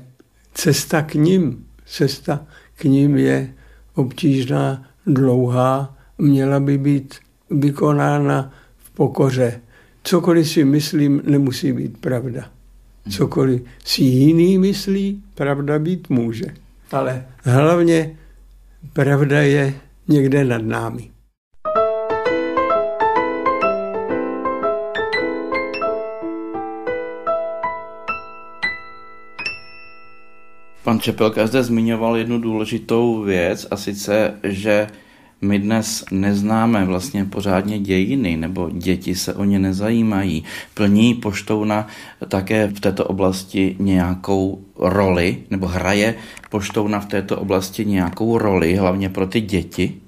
cesta 0.54 1.02
k 1.02 1.14
ním 1.14 1.66
cesta 1.92 2.46
k 2.76 2.84
ním 2.84 3.18
je 3.18 3.54
obtížná, 3.96 4.84
dlouhá, 5.08 5.98
měla 6.18 6.60
by 6.60 6.78
být 6.78 7.16
vykonána 7.50 8.54
v 8.78 8.90
pokoře. 8.90 9.62
Cokoliv 10.04 10.50
si 10.50 10.66
myslím, 10.66 11.22
nemusí 11.26 11.74
být 11.74 11.98
pravda. 11.98 12.50
Cokoliv 13.10 13.62
si 13.86 14.04
jiný 14.04 14.58
myslí, 14.58 15.24
pravda 15.36 15.80
být 15.80 16.10
může. 16.10 16.46
Ale 16.92 17.26
hlavně 17.44 18.18
pravda 18.94 19.42
je 19.42 19.74
někde 20.08 20.46
nad 20.46 20.62
námi. 20.62 21.12
Pan 30.84 31.00
Čepelka 31.00 31.48
zde 31.48 31.64
zmiňoval 31.64 32.18
jednu 32.18 32.40
důležitou 32.40 33.22
věc 33.22 33.68
a 33.72 33.78
sice, 33.78 34.34
že 34.44 34.88
my 35.42 35.60
dnes 35.60 36.06
neznáme 36.12 36.86
vlastně 36.86 37.26
pořádně 37.26 37.80
dějiny, 37.80 38.38
nebo 38.38 38.70
děti 38.70 39.16
se 39.16 39.34
o 39.34 39.44
ně 39.44 39.60
nezajímají. 39.60 40.44
Plní 40.74 41.14
poštovna 41.14 41.88
také 42.28 42.68
v 42.68 42.80
této 42.80 43.06
oblasti 43.06 43.76
nějakou 43.80 44.62
roli, 44.76 45.38
nebo 45.50 45.68
hraje 45.68 46.16
poštovna 46.50 47.00
v 47.00 47.06
této 47.06 47.38
oblasti 47.38 47.86
nějakou 47.86 48.38
roli, 48.38 48.76
hlavně 48.76 49.10
pro 49.10 49.28
ty 49.28 49.42
děti? 49.42 50.01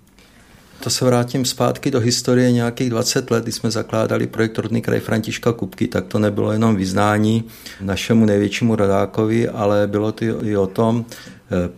To 0.84 0.90
se 0.90 1.06
vrátím 1.06 1.46
zpátky 1.46 1.92
do 1.92 2.00
historie 2.00 2.52
nějakých 2.52 2.90
20 2.90 3.32
let, 3.32 3.44
kdy 3.44 3.52
jsme 3.52 3.72
zakládali 3.72 4.28
projekt 4.28 4.60
Rodný 4.60 4.82
kraj 4.82 5.00
Františka 5.00 5.52
Kupky, 5.52 5.88
tak 5.88 6.06
to 6.06 6.20
nebylo 6.20 6.52
jenom 6.52 6.76
vyznání 6.76 7.44
našemu 7.82 8.26
největšímu 8.26 8.76
rodákovi, 8.76 9.50
ale 9.50 9.88
bylo 9.88 10.12
to 10.12 10.26
i 10.26 10.58
o 10.58 10.68
tom, 10.68 11.06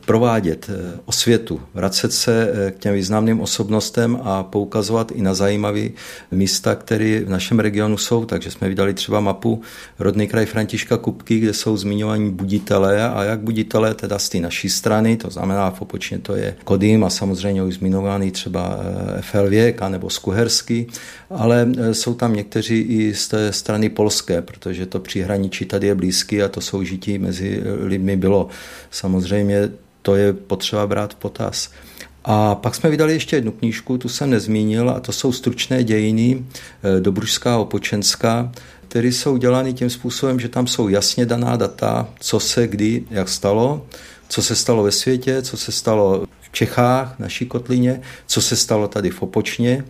provádět 0.05 0.69
eh, 0.69 0.99
osvětu, 1.05 1.61
vracet 1.73 2.13
se 2.13 2.49
eh, 2.53 2.71
k 2.71 2.79
těm 2.79 2.93
významným 2.93 3.41
osobnostem 3.41 4.19
a 4.23 4.43
poukazovat 4.43 5.11
i 5.11 5.21
na 5.21 5.33
zajímavé 5.33 5.89
místa, 6.31 6.75
které 6.75 7.19
v 7.25 7.29
našem 7.29 7.59
regionu 7.59 7.97
jsou. 7.97 8.25
Takže 8.25 8.51
jsme 8.51 8.69
vydali 8.69 8.93
třeba 8.93 9.19
mapu 9.19 9.61
rodný 9.99 10.27
kraj 10.27 10.45
Františka 10.45 10.97
Kupky, 10.97 11.39
kde 11.39 11.53
jsou 11.53 11.77
zmiňovaní 11.77 12.31
buditelé 12.31 13.09
a 13.09 13.23
jak 13.23 13.39
buditelé 13.39 13.93
teda 13.93 14.19
z 14.19 14.29
té 14.29 14.39
naší 14.39 14.69
strany, 14.69 15.17
to 15.17 15.29
znamená 15.29 15.71
v 15.71 15.81
opočně 15.81 16.19
to 16.19 16.35
je 16.35 16.55
Kodým 16.63 17.03
a 17.03 17.09
samozřejmě 17.09 17.63
už 17.63 17.75
zmiňovaný 17.75 18.31
třeba 18.31 18.79
Felvěk 19.21 19.81
nebo 19.81 20.09
Skuherský, 20.09 20.87
ale 21.29 21.67
jsou 21.91 22.13
tam 22.13 22.33
někteří 22.33 22.81
i 22.81 23.13
z 23.13 23.27
té 23.27 23.53
strany 23.53 23.89
polské, 23.89 24.41
protože 24.41 24.85
to 24.85 24.99
příhraničí 24.99 25.65
tady 25.65 25.87
je 25.87 25.95
blízký 25.95 26.41
a 26.41 26.47
to 26.47 26.61
soužití 26.61 27.17
mezi 27.17 27.61
lidmi 27.79 28.17
bylo. 28.17 28.47
Samozřejmě 28.91 29.64
to 30.05 30.15
je 30.15 30.33
potřeba 30.33 30.87
brát 30.87 31.13
v 31.13 31.15
potaz. 31.15 31.69
A 32.25 32.55
pak 32.55 32.75
jsme 32.75 32.89
vydali 32.89 33.13
ještě 33.13 33.35
jednu 33.35 33.51
knížku, 33.51 33.97
tu 33.97 34.09
jsem 34.09 34.29
nezmínil, 34.29 34.89
a 34.89 34.99
to 34.99 35.11
jsou 35.11 35.31
stručné 35.31 35.83
dějiny 35.83 36.45
eh, 36.83 37.01
Dobružská 37.01 37.57
Opočenská, 37.57 38.51
které 38.87 39.07
jsou 39.07 39.37
dělány 39.37 39.73
tím 39.73 39.89
způsobem, 39.89 40.39
že 40.39 40.49
tam 40.49 40.67
jsou 40.67 40.89
jasně 40.89 41.25
daná 41.25 41.55
data, 41.55 42.09
co 42.19 42.39
se 42.39 42.67
kdy, 42.67 43.03
jak 43.09 43.29
stalo, 43.29 43.85
co 44.29 44.41
se 44.41 44.55
stalo 44.55 44.83
ve 44.83 44.91
světě, 44.91 45.41
co 45.41 45.57
se 45.57 45.71
stalo 45.71 46.25
v 46.41 46.51
Čechách, 46.51 47.19
naší 47.19 47.45
kotlině, 47.45 48.01
co 48.27 48.41
se 48.41 48.55
stalo 48.55 48.87
tady 48.87 49.09
v 49.09 49.21
Opočně. 49.21 49.85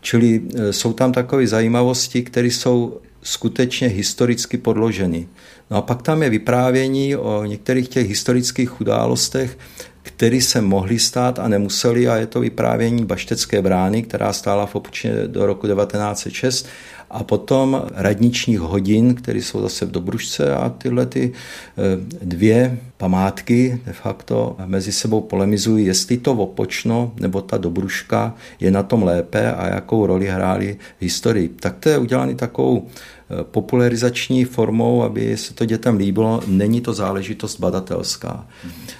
Čili 0.00 0.42
eh, 0.56 0.72
jsou 0.72 0.92
tam 0.92 1.12
takové 1.12 1.46
zajímavosti, 1.46 2.22
které 2.22 2.48
jsou 2.48 3.00
skutečně 3.22 3.88
historicky 3.88 4.58
podloženy. 4.58 5.28
No 5.74 5.78
a 5.78 5.82
pak 5.82 6.02
tam 6.02 6.22
je 6.22 6.30
vyprávění 6.30 7.16
o 7.16 7.44
některých 7.44 7.88
těch 7.88 8.08
historických 8.08 8.80
událostech, 8.80 9.58
které 10.04 10.40
se 10.40 10.60
mohly 10.60 10.98
stát 10.98 11.38
a 11.38 11.48
nemuseli 11.48 12.08
a 12.08 12.16
je 12.16 12.26
to 12.26 12.40
vyprávění 12.40 13.04
Baštecké 13.04 13.62
brány, 13.62 14.02
která 14.02 14.32
stála 14.32 14.66
v 14.66 14.74
Opočně 14.74 15.12
do 15.26 15.46
roku 15.46 15.66
1906 15.66 16.66
a 17.10 17.24
potom 17.24 17.82
radničních 17.94 18.60
hodin, 18.60 19.14
které 19.14 19.38
jsou 19.38 19.62
zase 19.62 19.86
v 19.86 19.90
Dobružce 19.90 20.54
a 20.54 20.68
tyhle 20.68 21.06
ty 21.06 21.32
eh, 21.32 21.82
dvě 22.22 22.78
památky 22.96 23.80
de 23.86 23.92
facto 23.92 24.56
mezi 24.66 24.92
sebou 24.92 25.20
polemizují, 25.20 25.86
jestli 25.86 26.16
to 26.16 26.32
Opočno 26.32 27.12
nebo 27.20 27.40
ta 27.40 27.56
Dobružka 27.56 28.34
je 28.60 28.70
na 28.70 28.82
tom 28.82 29.02
lépe 29.02 29.52
a 29.52 29.66
jakou 29.66 30.06
roli 30.06 30.26
hráli 30.26 30.76
v 30.98 31.02
historii. 31.02 31.48
Tak 31.48 31.76
to 31.80 31.88
je 31.88 31.98
udělané 31.98 32.34
takovou 32.34 32.86
eh, 32.86 33.44
popularizační 33.44 34.44
formou, 34.44 35.02
aby 35.02 35.36
se 35.36 35.54
to 35.54 35.64
dětem 35.64 35.96
líbilo. 35.96 36.42
Není 36.46 36.80
to 36.80 36.92
záležitost 36.92 37.60
badatelská. 37.60 38.46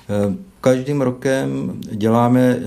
Eh, 0.09 0.54
každým 0.65 1.01
rokem 1.01 1.81
děláme 1.93 2.59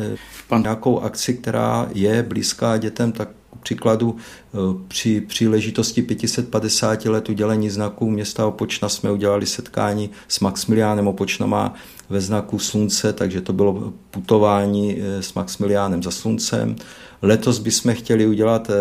nějakou 0.62 1.00
akci, 1.00 1.34
která 1.34 1.90
je 1.94 2.24
blízká 2.24 2.78
dětem, 2.78 3.12
tak 3.12 3.30
příkladu 3.64 4.16
eh, 4.16 4.58
při 4.88 5.22
příležitosti 5.22 6.02
550 6.02 7.06
let 7.06 7.30
udělení 7.30 7.70
znaků 7.70 8.10
města 8.10 8.48
Opočna 8.48 8.90
jsme 8.90 9.12
udělali 9.12 9.46
setkání 9.46 10.10
s 10.28 10.40
Maximiliánem 10.40 11.08
Opočna 11.08 11.46
má 11.46 11.74
ve 12.10 12.22
znaku 12.22 12.60
slunce, 12.60 13.14
takže 13.14 13.42
to 13.42 13.54
bylo 13.54 13.94
putování 14.12 14.98
eh, 15.02 15.24
s 15.24 15.34
Maximiliánem 15.34 16.04
za 16.04 16.12
sluncem. 16.12 16.76
Letos 17.22 17.60
bychom 17.60 17.94
chtěli 17.94 18.28
udělat 18.28 18.70
eh, 18.70 18.74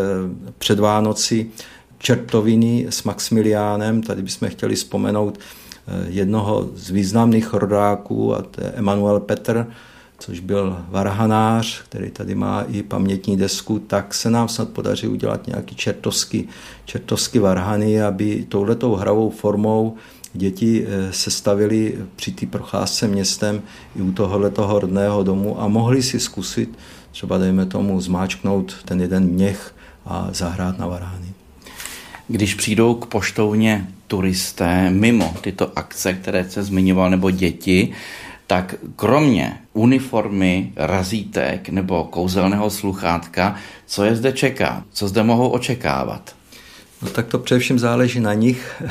před 0.59 0.79
Vánoci 0.79 1.51
čertoviny 1.99 2.87
s 2.91 3.05
Maximiliánem, 3.05 4.03
tady 4.03 4.23
bychom 4.23 4.49
chtěli 4.49 4.75
vzpomenout 4.75 5.39
jednoho 6.09 6.69
z 6.75 6.91
významných 6.91 7.55
rodáků, 7.55 8.35
a 8.35 8.43
to 8.43 8.65
je 8.65 8.71
Emanuel 8.71 9.21
Petr, 9.21 9.67
což 10.19 10.41
byl 10.41 10.77
varhanář, 10.89 11.83
který 11.83 12.11
tady 12.11 12.35
má 12.35 12.63
i 12.63 12.83
pamětní 12.83 13.37
desku, 13.37 13.79
tak 13.79 14.15
se 14.15 14.31
nám 14.31 14.49
snad 14.49 14.69
podaří 14.69 15.09
udělat 15.09 15.47
nějaký 15.47 15.75
čertovský, 15.75 16.49
čertovský 16.85 17.39
varhany, 17.39 18.03
aby 18.03 18.47
touhletou 18.49 18.95
hravou 18.95 19.31
formou 19.31 19.97
děti 20.33 20.87
eh, 20.87 21.13
se 21.13 21.31
stavili 21.31 21.99
při 22.17 22.33
té 22.33 22.47
procházce 22.47 23.09
městem 23.09 23.63
i 23.97 24.03
u 24.03 24.13
tohoto 24.13 24.81
rodného 24.81 25.23
domu 25.23 25.61
a 25.61 25.69
mohli 25.69 26.03
si 26.03 26.21
zkusit 26.21 26.79
třeba 27.13 27.39
dejme 27.39 27.67
tomu 27.67 28.01
zmáčknout 28.01 28.77
ten 28.85 29.01
jeden 29.01 29.27
měch 29.27 29.75
a 30.07 30.29
zahrát 30.33 30.79
na 30.79 30.87
varhany. 30.87 31.33
Když 32.29 32.55
přijdou 32.55 32.95
k 32.95 33.07
poštovně 33.07 33.89
turisté 34.07 34.91
mimo 34.91 35.35
tyto 35.41 35.79
akce, 35.79 36.13
které 36.13 36.51
se 36.51 36.63
zmiňoval, 36.63 37.11
nebo 37.11 37.31
děti, 37.31 37.93
tak 38.47 38.75
kromě 38.97 39.59
uniformy, 39.73 40.73
razítek 40.77 41.69
nebo 41.69 42.05
kouzelného 42.05 42.71
sluchátka, 42.71 43.55
co 43.87 44.05
je 44.05 44.17
zde 44.17 44.33
čeká? 44.33 44.85
Co 44.93 45.09
zde 45.09 45.23
mohou 45.23 45.49
očekávat? 45.49 46.35
No 47.03 47.09
tak 47.09 47.27
to 47.27 47.39
především 47.39 47.79
záleží 47.79 48.21
na 48.21 48.35
nich, 48.35 48.83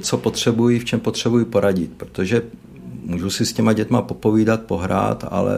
co 0.00 0.18
potřebují, 0.18 0.78
v 0.78 0.84
čem 0.84 1.00
potřebují 1.00 1.44
poradit, 1.44 1.90
protože 1.96 2.42
můžu 3.04 3.30
si 3.30 3.46
s 3.46 3.52
těma 3.52 3.72
dětma 3.72 4.02
popovídat, 4.02 4.62
pohrát, 4.62 5.24
ale 5.30 5.54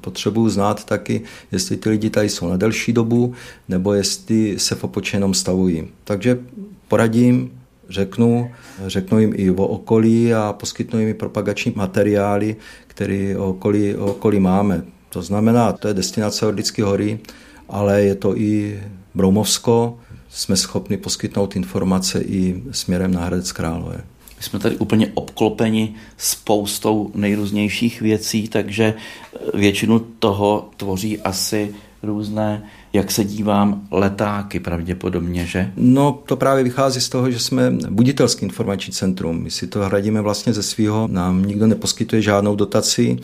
potřebuju 0.00 0.48
znát 0.48 0.84
taky, 0.84 1.22
jestli 1.52 1.76
ty 1.76 1.90
lidi 1.90 2.10
tady 2.10 2.28
jsou 2.28 2.48
na 2.48 2.56
delší 2.56 2.92
dobu, 2.92 3.34
nebo 3.68 3.92
jestli 3.92 4.58
se 4.58 4.74
v 4.74 4.84
opočenom 4.84 5.34
stavují. 5.34 5.88
Takže 6.04 6.38
poradím, 6.88 7.50
řeknu, 7.92 8.50
řeknu 8.86 9.18
jim 9.18 9.32
i 9.36 9.50
o 9.50 9.66
okolí 9.66 10.34
a 10.34 10.52
poskytnu 10.52 11.00
jim 11.00 11.08
i 11.08 11.14
propagační 11.14 11.72
materiály, 11.76 12.56
které 12.86 13.36
o 13.38 13.50
okolí, 13.50 13.96
o 13.96 14.06
okolí 14.06 14.40
máme. 14.40 14.82
To 15.08 15.22
znamená, 15.22 15.72
to 15.72 15.88
je 15.88 15.94
destinace 15.94 16.46
Orlické 16.46 16.82
hory, 16.82 17.18
ale 17.68 18.02
je 18.02 18.14
to 18.14 18.36
i 18.36 18.80
Broumovsko, 19.14 19.98
jsme 20.28 20.56
schopni 20.56 20.96
poskytnout 20.96 21.56
informace 21.56 22.20
i 22.20 22.62
směrem 22.70 23.14
na 23.14 23.24
Hradec 23.24 23.52
Králové. 23.52 24.00
My 24.36 24.42
jsme 24.42 24.58
tady 24.58 24.76
úplně 24.76 25.10
obklopeni 25.14 25.94
spoustou 26.16 27.10
nejrůznějších 27.14 28.00
věcí, 28.00 28.48
takže 28.48 28.94
většinu 29.54 29.98
toho 29.98 30.68
tvoří 30.76 31.20
asi 31.20 31.74
různé 32.02 32.62
jak 32.92 33.10
se 33.10 33.24
dívám, 33.24 33.86
letáky 33.90 34.60
pravděpodobně, 34.60 35.46
že? 35.46 35.72
No, 35.76 36.22
to 36.26 36.36
právě 36.36 36.64
vychází 36.64 37.00
z 37.00 37.08
toho, 37.08 37.30
že 37.30 37.38
jsme 37.38 37.70
buditelský 37.90 38.44
informační 38.44 38.92
centrum. 38.92 39.42
My 39.42 39.50
si 39.50 39.66
to 39.66 39.80
hradíme 39.80 40.20
vlastně 40.20 40.52
ze 40.52 40.62
svého, 40.62 41.08
nám 41.12 41.44
nikdo 41.44 41.66
neposkytuje 41.66 42.22
žádnou 42.22 42.56
dotaci, 42.56 43.16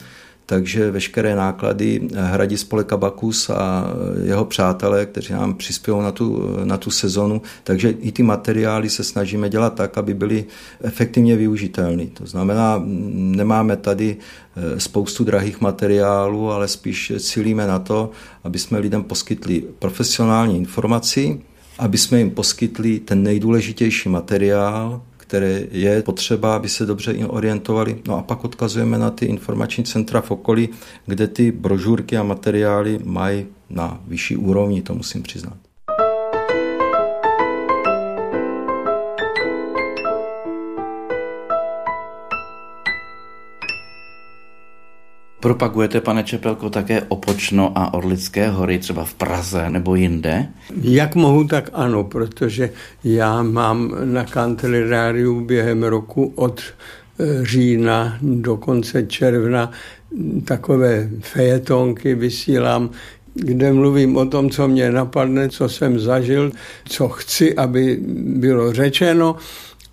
takže 0.48 0.90
veškeré 0.90 1.36
náklady 1.36 2.08
hradí 2.16 2.56
spolek 2.56 2.92
Abakus 2.92 3.50
a 3.50 3.84
jeho 4.22 4.44
přátelé, 4.44 5.06
kteří 5.06 5.32
nám 5.32 5.54
přispějí 5.54 5.98
na 6.00 6.12
tu, 6.12 6.56
na 6.64 6.76
tu 6.76 6.90
sezonu. 6.90 7.42
Takže 7.64 7.90
i 7.90 8.12
ty 8.12 8.22
materiály 8.22 8.90
se 8.90 9.04
snažíme 9.04 9.48
dělat 9.48 9.74
tak, 9.74 9.98
aby 9.98 10.14
byly 10.14 10.44
efektivně 10.80 11.36
využitelné. 11.36 12.06
To 12.06 12.26
znamená, 12.26 12.82
nemáme 13.36 13.76
tady 13.76 14.16
eh, 14.16 14.80
spoustu 14.80 15.24
drahých 15.24 15.60
materiálů, 15.60 16.50
ale 16.50 16.68
spíš 16.68 17.12
cílíme 17.18 17.66
na 17.66 17.78
to, 17.78 18.10
aby 18.44 18.58
jsme 18.58 18.78
lidem 18.78 19.04
poskytli 19.04 19.64
profesionální 19.78 20.56
informaci, 20.56 21.40
aby 21.78 21.98
jsme 21.98 22.18
jim 22.18 22.30
poskytli 22.30 22.98
ten 22.98 23.22
nejdůležitější 23.22 24.08
materiál, 24.08 25.02
které 25.28 25.62
je 25.70 26.02
potřeba, 26.02 26.56
aby 26.56 26.68
se 26.68 26.86
dobře 26.86 27.26
orientovali. 27.26 28.02
No 28.08 28.18
a 28.18 28.22
pak 28.22 28.44
odkazujeme 28.44 28.98
na 28.98 29.10
ty 29.10 29.26
informační 29.26 29.84
centra 29.84 30.20
v 30.20 30.30
okolí, 30.30 30.68
kde 31.06 31.26
ty 31.26 31.52
brožurky 31.52 32.16
a 32.16 32.22
materiály 32.22 32.98
mají 33.04 33.46
na 33.70 34.00
vyšší 34.06 34.36
úrovni, 34.36 34.82
to 34.82 34.94
musím 34.94 35.22
přiznat. 35.22 35.67
Propagujete, 45.40 46.00
pane 46.00 46.24
Čepelko, 46.24 46.70
také 46.70 47.02
Opočno 47.08 47.72
a 47.74 47.94
Orlické 47.94 48.48
hory, 48.48 48.78
třeba 48.78 49.04
v 49.04 49.14
Praze 49.14 49.70
nebo 49.70 49.94
jinde? 49.94 50.46
Jak 50.82 51.14
mohu, 51.14 51.44
tak 51.44 51.70
ano, 51.72 52.04
protože 52.04 52.70
já 53.04 53.42
mám 53.42 53.94
na 54.04 54.24
kanceláriu 54.24 55.40
během 55.40 55.82
roku 55.82 56.32
od 56.36 56.60
e, 56.60 57.44
října 57.44 58.18
do 58.22 58.56
konce 58.56 59.02
června 59.02 59.70
takové 60.44 61.08
fejetonky 61.20 62.14
vysílám, 62.14 62.90
kde 63.34 63.72
mluvím 63.72 64.16
o 64.16 64.26
tom, 64.26 64.50
co 64.50 64.68
mě 64.68 64.90
napadne, 64.92 65.48
co 65.48 65.68
jsem 65.68 65.98
zažil, 65.98 66.52
co 66.84 67.08
chci, 67.08 67.56
aby 67.56 67.98
bylo 68.26 68.72
řečeno 68.72 69.36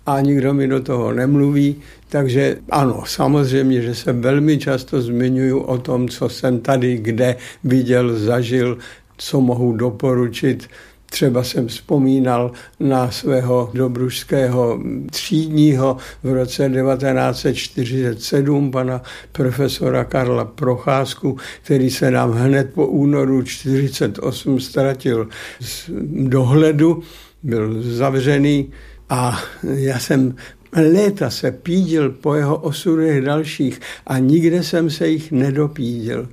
a 0.06 0.20
nikdo 0.20 0.54
mi 0.54 0.68
do 0.68 0.80
toho 0.80 1.12
nemluví. 1.12 1.76
Takže 2.08 2.58
ano, 2.70 3.02
samozřejmě, 3.06 3.82
že 3.82 3.94
se 3.94 4.12
velmi 4.12 4.58
často 4.58 5.00
zmiňuju 5.00 5.58
o 5.58 5.78
tom, 5.78 6.08
co 6.08 6.28
jsem 6.28 6.60
tady 6.60 6.96
kde 6.96 7.36
viděl, 7.64 8.18
zažil, 8.18 8.78
co 9.16 9.40
mohu 9.40 9.72
doporučit. 9.72 10.68
Třeba 11.10 11.44
jsem 11.44 11.68
vzpomínal 11.68 12.52
na 12.80 13.10
svého 13.10 13.70
dobružského 13.74 14.80
třídního 15.10 15.96
v 16.22 16.32
roce 16.32 16.68
1947 16.68 18.70
pana 18.70 19.02
profesora 19.32 20.04
Karla 20.04 20.44
Procházku, 20.44 21.36
který 21.62 21.90
se 21.90 22.10
nám 22.10 22.32
hned 22.32 22.70
po 22.74 22.86
únoru 22.86 23.42
1948 23.42 24.60
ztratil 24.60 25.28
z 25.60 25.90
dohledu, 26.28 27.02
byl 27.42 27.82
zavřený 27.82 28.72
a 29.08 29.42
já 29.62 29.98
jsem 29.98 30.34
léta 30.72 31.30
se 31.30 31.50
pídil 31.50 32.10
po 32.10 32.34
jeho 32.34 32.56
osudech 32.56 33.24
dalších 33.24 33.80
a 34.06 34.18
nikde 34.18 34.62
jsem 34.62 34.90
se 34.90 35.08
jich 35.08 35.32
nedopídil. 35.32 36.28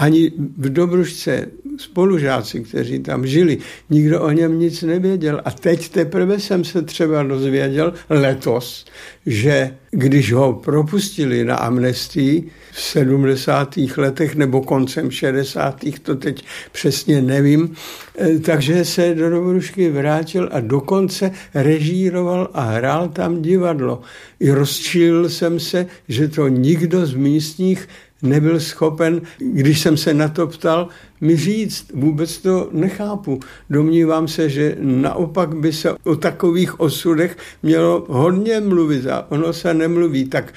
Ani 0.00 0.32
v 0.58 0.72
Dobružce 0.72 1.46
spolužáci, 1.76 2.60
kteří 2.60 2.98
tam 2.98 3.26
žili, 3.26 3.58
nikdo 3.90 4.22
o 4.22 4.30
něm 4.30 4.58
nic 4.58 4.82
nevěděl. 4.82 5.40
A 5.44 5.50
teď 5.50 5.88
teprve 5.88 6.40
jsem 6.40 6.64
se 6.64 6.82
třeba 6.82 7.22
dozvěděl 7.22 7.92
letos, 8.10 8.84
že 9.26 9.76
když 9.90 10.32
ho 10.32 10.52
propustili 10.52 11.44
na 11.44 11.56
amnestii 11.56 12.50
v 12.72 12.80
70. 12.80 13.76
letech 13.96 14.36
nebo 14.36 14.62
koncem 14.62 15.10
60. 15.10 15.84
to 16.02 16.14
teď 16.14 16.44
přesně 16.72 17.22
nevím, 17.22 17.74
eh, 18.18 18.38
takže 18.38 18.84
se 18.84 19.14
do 19.14 19.30
Dobrušky 19.30 19.90
vrátil 19.90 20.48
a 20.52 20.60
dokonce 20.60 21.30
režíroval 21.54 22.50
a 22.52 22.60
hrál 22.60 23.08
tam 23.08 23.42
divadlo. 23.42 24.00
I 24.40 24.50
rozčílil 24.50 25.28
jsem 25.28 25.60
se, 25.60 25.86
že 26.08 26.28
to 26.28 26.48
nikdo 26.48 27.06
z 27.06 27.14
místních 27.14 27.88
nebyl 28.22 28.60
schopen, 28.60 29.20
když 29.38 29.80
jsem 29.80 29.96
se 29.96 30.14
na 30.14 30.28
to 30.28 30.46
ptal, 30.46 30.88
mi 31.20 31.36
říct. 31.36 31.92
Vůbec 31.94 32.38
to 32.38 32.68
nechápu. 32.72 33.40
Domnívám 33.70 34.28
se, 34.28 34.48
že 34.48 34.76
naopak 34.80 35.56
by 35.56 35.72
se 35.72 35.92
o 36.04 36.16
takových 36.16 36.80
osudech 36.80 37.36
mělo 37.62 38.06
hodně 38.08 38.60
mluvit 38.60 39.06
a 39.06 39.26
ono 39.28 39.52
se 39.52 39.74
nemluví. 39.74 40.28
Tak 40.28 40.54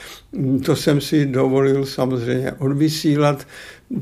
to 0.65 0.75
jsem 0.75 1.01
si 1.01 1.25
dovolil 1.25 1.85
samozřejmě 1.85 2.51
odvysílat. 2.51 3.47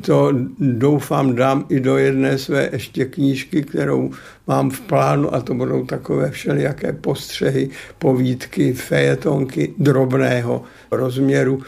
To 0.02 0.32
doufám 0.60 1.36
dám 1.36 1.66
i 1.70 1.80
do 1.80 1.98
jedné 1.98 2.38
své 2.38 2.70
ještě 2.72 3.06
knížky, 3.06 3.62
kterou 3.62 4.12
mám 4.48 4.70
v 4.70 4.82
plánu 4.82 5.36
a 5.36 5.42
to 5.42 5.54
budou 5.54 5.86
takové 5.86 6.32
všelijaké 6.32 6.94
postřehy, 6.94 7.70
povídky, 8.00 8.74
fejetonky 8.74 9.74
drobného 9.78 10.64
rozměru 10.92 11.64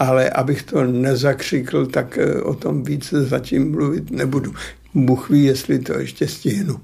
ale 0.00 0.30
abych 0.30 0.62
to 0.62 0.84
nezakřikl, 0.84 1.86
tak 1.86 2.18
eh, 2.18 2.42
o 2.42 2.54
tom 2.54 2.82
více 2.82 3.22
zatím 3.22 3.70
mluvit 3.70 4.10
nebudu. 4.10 4.54
Bůh 4.94 5.30
ví, 5.30 5.44
jestli 5.44 5.78
to 5.78 5.98
ještě 5.98 6.28
stihnu. 6.28 6.80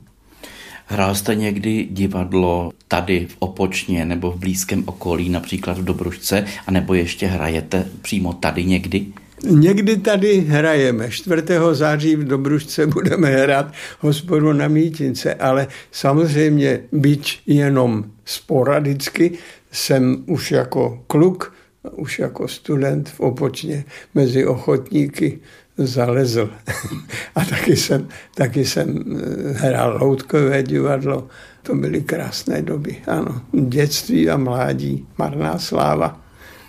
Hrál 0.87 1.15
jste 1.15 1.35
někdy 1.35 1.89
divadlo 1.91 2.73
tady 2.89 3.27
v 3.31 3.37
Opočně 3.39 4.05
nebo 4.05 4.33
v 4.33 4.37
blízkém 4.37 4.83
okolí, 4.87 5.29
například 5.29 5.79
v 5.79 5.85
Dobružce, 5.85 6.45
anebo 6.67 6.95
ještě 6.95 7.27
hrajete 7.27 7.87
přímo 8.03 8.33
tady 8.33 8.65
někdy? 8.65 9.07
Někdy 9.45 9.97
tady 9.97 10.41
hrajeme. 10.41 11.11
4. 11.11 11.43
září 11.73 12.17
v 12.17 12.25
Dobružce 12.25 12.87
budeme 12.87 13.29
hrát 13.31 13.73
hospodu 14.01 14.53
na 14.53 14.69
Mítince, 14.69 15.35
ale 15.35 15.67
samozřejmě 15.93 16.81
byť 16.93 17.41
jenom 17.47 18.05
sporadicky 18.25 19.39
jsem 19.73 20.25
už 20.27 20.51
jako 20.51 21.03
kluk 21.07 21.56
už 21.91 22.19
jako 22.19 22.49
student 22.49 23.09
v 23.09 23.21
Opočně 23.21 23.85
mezi 24.15 24.47
ochotníky 24.47 25.39
zalezl. 25.79 26.51
A 27.35 27.45
taky 27.45 27.77
jsem, 27.77 28.09
taky 28.35 28.65
jsem 28.65 29.05
eh, 29.19 29.53
hrál 29.53 29.99
loutkové 30.01 30.63
divadlo. 30.63 31.29
To 31.63 31.75
byly 31.75 32.03
krásné 32.03 32.63
doby, 32.63 32.97
ano. 33.07 33.41
Dětství 33.53 34.31
a 34.31 34.37
mládí, 34.37 35.07
marná 35.19 35.59
sláva. 35.59 36.21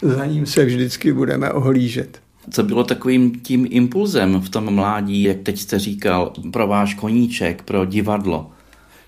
Za 0.01 0.25
ním 0.25 0.45
se 0.45 0.65
vždycky 0.65 1.13
budeme 1.13 1.51
ohlížet. 1.51 2.19
Co 2.51 2.63
bylo 2.63 2.83
takovým 2.83 3.39
tím 3.39 3.67
impulzem 3.69 4.41
v 4.41 4.49
tom 4.49 4.73
mládí, 4.73 5.23
jak 5.23 5.37
teď 5.37 5.59
jste 5.59 5.79
říkal, 5.79 6.33
pro 6.53 6.67
váš 6.67 6.93
koníček, 6.93 7.61
pro 7.61 7.85
divadlo? 7.85 8.51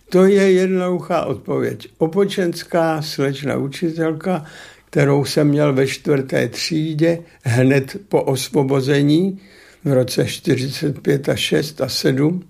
To 0.10 0.26
je 0.26 0.52
jednoduchá 0.52 1.26
odpověď. 1.26 1.88
Opočenská 1.98 3.02
slečna 3.02 3.58
učitelka 3.58 4.46
kterou 4.90 5.26
jsem 5.26 5.48
měl 5.48 5.74
ve 5.74 5.88
čtvrté 5.88 6.48
třídě 6.48 7.20
hned 7.44 7.98
po 8.10 8.24
osvobození 8.24 9.40
v 9.86 9.94
roce 9.94 10.26
45 10.26 11.30
a 11.30 11.36
6 11.36 11.82
a 11.82 11.90
7. 11.90 12.44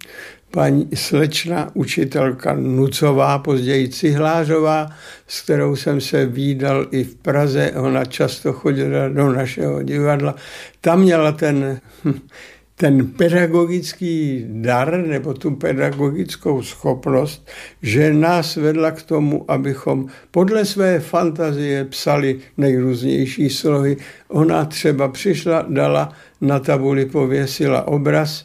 Paní 0.51 0.89
slečna 0.95 1.71
učitelka 1.73 2.53
Nucová, 2.53 3.39
později 3.39 3.89
Cihlářová, 3.89 4.89
s 5.27 5.41
kterou 5.41 5.75
jsem 5.75 6.01
se 6.01 6.25
výdal 6.25 6.87
i 6.91 7.03
v 7.03 7.15
Praze, 7.15 7.71
ona 7.71 8.05
často 8.05 8.53
chodila 8.53 9.09
do 9.09 9.33
našeho 9.33 9.83
divadla. 9.83 10.35
Tam 10.81 11.01
měla 11.01 11.31
ten 11.31 11.79
hm, 12.05 12.19
ten 12.80 13.07
pedagogický 13.07 14.45
dar 14.47 14.97
nebo 15.07 15.34
tu 15.34 15.51
pedagogickou 15.51 16.61
schopnost, 16.61 17.47
že 17.82 18.13
nás 18.13 18.55
vedla 18.55 18.91
k 18.91 19.03
tomu, 19.03 19.51
abychom 19.51 20.07
podle 20.32 20.65
své 20.65 20.99
fantazie 20.99 21.86
psali 21.86 22.39
nejrůznější 22.57 23.49
slohy. 23.49 23.97
Ona 24.27 24.65
třeba 24.65 25.07
přišla, 25.07 25.65
dala 25.69 26.13
na 26.41 26.59
tabuli, 26.59 27.05
pověsila 27.05 27.88
obraz 27.88 28.43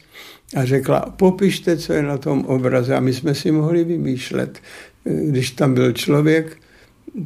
a 0.55 0.65
řekla, 0.65 0.99
popište, 0.99 1.77
co 1.77 1.93
je 1.93 2.03
na 2.03 2.17
tom 2.17 2.45
obraze. 2.45 2.95
A 2.95 2.99
my 2.99 3.13
jsme 3.13 3.35
si 3.35 3.51
mohli 3.51 3.83
vymýšlet. 3.83 4.59
Když 5.03 5.51
tam 5.51 5.73
byl 5.73 5.91
člověk, 5.91 6.57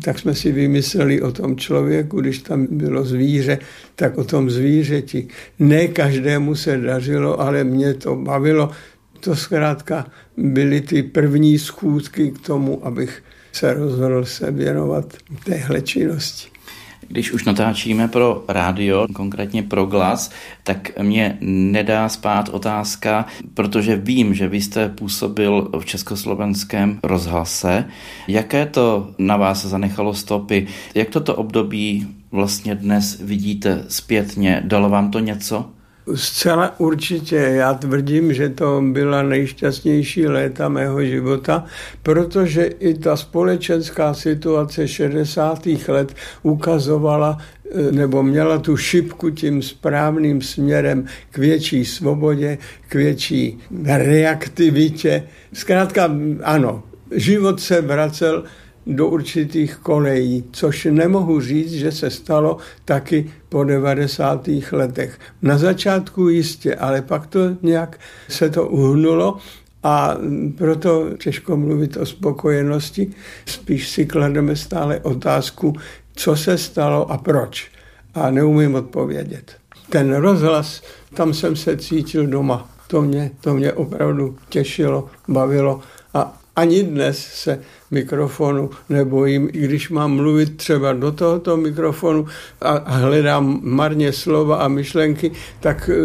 tak 0.04 0.20
jsme 0.20 0.36
si 0.36 0.52
vymysleli 0.52 1.22
o 1.22 1.32
tom 1.32 1.58
člověku, 1.58 2.22
když 2.22 2.40
tam 2.40 2.68
bylo 2.72 3.06
zvíře, 3.06 3.60
tak 3.96 4.18
o 4.18 4.24
tom 4.24 4.50
zvířeti. 4.50 5.28
Ne 5.60 5.88
každému 5.88 6.56
se 6.56 6.78
dařilo, 6.78 7.42
ale 7.42 7.64
mě 7.64 7.94
to 7.94 8.16
bavilo. 8.16 8.72
To 9.20 9.36
zkrátka 9.36 10.12
byly 10.38 10.82
ty 10.82 11.04
první 11.04 11.60
schůzky 11.60 12.32
k 12.32 12.40
tomu, 12.40 12.86
abych 12.86 13.24
se 13.52 13.74
rozhodl 13.74 14.26
se 14.26 14.52
věnovat 14.52 15.18
téhle 15.46 15.82
činnosti. 15.82 16.49
Když 17.10 17.32
už 17.32 17.46
natáčíme 17.46 18.08
pro 18.08 18.44
rádio, 18.48 19.08
konkrétně 19.14 19.64
pro 19.64 19.86
glas, 19.86 20.32
tak 20.64 21.00
mě 21.02 21.38
nedá 21.42 22.10
spát 22.10 22.50
otázka, 22.50 23.26
protože 23.54 23.96
vím, 23.96 24.34
že 24.34 24.48
vy 24.48 24.62
jste 24.62 24.90
působil 24.90 25.70
v 25.80 25.86
československém 25.86 27.00
rozhlase. 27.04 27.86
Jaké 28.28 28.66
to 28.66 29.12
na 29.18 29.38
vás 29.38 29.66
zanechalo 29.66 30.14
stopy? 30.14 30.68
Jak 30.96 31.10
toto 31.10 31.36
období 31.36 32.08
vlastně 32.32 32.76
dnes 32.76 33.22
vidíte 33.22 33.86
zpětně? 33.88 34.62
Dalo 34.66 34.90
vám 34.90 35.12
to 35.12 35.20
něco? 35.20 35.70
Zcela 36.16 36.80
určitě. 36.80 37.36
Já 37.36 37.74
tvrdím, 37.74 38.34
že 38.34 38.50
to 38.50 38.84
byla 38.92 39.24
nejšťastnější 39.24 40.28
léta 40.28 40.70
mého 40.70 41.04
života, 41.04 41.66
protože 42.04 42.66
i 42.66 42.94
ta 42.94 43.16
společenská 43.18 44.14
situace 44.14 44.88
60. 44.88 45.68
let 45.88 46.16
ukazovala 46.44 47.38
eh, 47.38 47.92
nebo 47.92 48.24
měla 48.24 48.58
tu 48.58 48.78
šipku 48.78 49.30
tím 49.30 49.62
správným 49.62 50.42
směrem 50.42 51.06
k 51.32 51.38
větší 51.38 51.86
svobodě, 51.86 52.58
k 52.88 52.96
větší 52.96 53.60
reaktivitě. 53.86 55.24
Zkrátka 55.54 56.12
ano, 56.44 56.84
život 57.12 57.60
se 57.60 57.82
vracel 57.82 58.44
do 58.90 59.08
určitých 59.08 59.76
kolejí, 59.76 60.44
což 60.52 60.88
nemohu 60.92 61.42
říct, 61.42 61.72
že 61.72 61.92
se 61.92 62.10
stalo 62.10 62.58
taky 62.86 63.32
po 63.50 63.64
90. 63.64 64.50
letech. 64.72 65.20
Na 65.42 65.58
začátku 65.58 66.30
jistě, 66.30 66.76
ale 66.76 67.02
pak 67.02 67.28
to 67.28 67.40
nějak 67.62 68.00
se 68.30 68.50
to 68.50 68.68
uhnulo 68.68 69.38
a 69.84 70.18
proto 70.58 71.10
těžko 71.18 71.58
mluvit 71.58 71.98
o 71.98 72.06
spokojenosti. 72.06 73.12
Spíš 73.46 73.90
si 73.90 74.06
klademe 74.06 74.56
stále 74.56 75.00
otázku, 75.00 75.76
co 76.16 76.36
se 76.36 76.58
stalo 76.58 77.12
a 77.12 77.18
proč. 77.18 77.72
A 78.14 78.32
neumím 78.32 78.76
odpovědět. 78.76 79.52
Ten 79.90 80.16
rozhlas, 80.16 80.82
tam 81.14 81.34
jsem 81.34 81.56
se 81.56 81.78
cítil 81.78 82.28
doma. 82.28 82.70
To 82.88 83.02
mě, 83.02 83.32
to 83.42 83.54
mě 83.54 83.74
opravdu 83.74 84.38
těšilo, 84.50 85.10
bavilo 85.28 85.82
a 86.14 86.40
ani 86.56 86.84
dnes 86.84 87.28
se 87.34 87.60
mikrofonu 87.92 88.70
nebojím, 88.90 89.50
i 89.54 89.60
když 89.60 89.90
mám 89.90 90.16
mluvit 90.16 90.58
třeba 90.58 90.94
do 90.94 91.12
tohoto 91.12 91.58
mikrofonu 91.58 92.26
a 92.62 92.94
hledám 92.96 93.60
marně 93.64 94.14
slova 94.14 94.56
a 94.58 94.68
myšlenky, 94.68 95.32
tak 95.60 95.90
eh, 95.94 95.96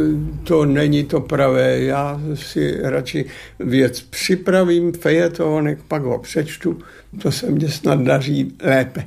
to 0.45 0.64
není 0.64 1.05
to 1.05 1.20
pravé. 1.20 1.80
Já 1.80 2.20
si 2.35 2.78
radši 2.82 3.24
věc 3.59 4.01
připravím, 4.01 4.93
fejetonek, 4.93 5.78
pak 5.89 6.03
ho 6.03 6.18
přečtu, 6.18 6.78
to 7.22 7.32
se 7.32 7.51
mně 7.51 7.68
snad 7.68 8.01
daří 8.01 8.55
lépe. 8.62 9.07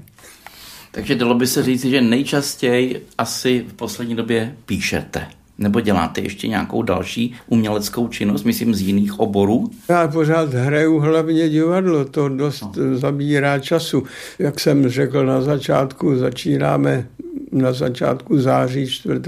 Takže 0.91 1.15
dalo 1.15 1.33
by 1.33 1.47
se 1.47 1.63
říct, 1.63 1.85
že 1.85 2.01
nejčastěji 2.01 3.05
asi 3.17 3.65
v 3.67 3.73
poslední 3.73 4.15
době 4.15 4.55
píšete. 4.65 5.36
Nebo 5.57 5.81
děláte 5.81 6.21
ještě 6.21 6.47
nějakou 6.47 6.81
další 6.81 7.35
uměleckou 7.47 8.07
činnost, 8.07 8.43
myslím 8.43 8.75
z 8.75 8.81
jiných 8.81 9.19
oborů? 9.19 9.69
Já 9.89 10.07
pořád 10.07 10.53
hraju 10.53 10.99
hlavně 10.99 11.49
divadlo, 11.49 12.05
to 12.05 12.29
dost 12.29 12.65
no. 12.77 12.97
zabírá 12.97 13.59
času. 13.59 14.03
Jak 14.39 14.59
jsem 14.59 14.89
řekl 14.89 15.25
na 15.25 15.41
začátku, 15.41 16.17
začínáme 16.17 17.07
na 17.51 17.73
začátku 17.73 18.39
září 18.39 18.87
4. 18.87 19.19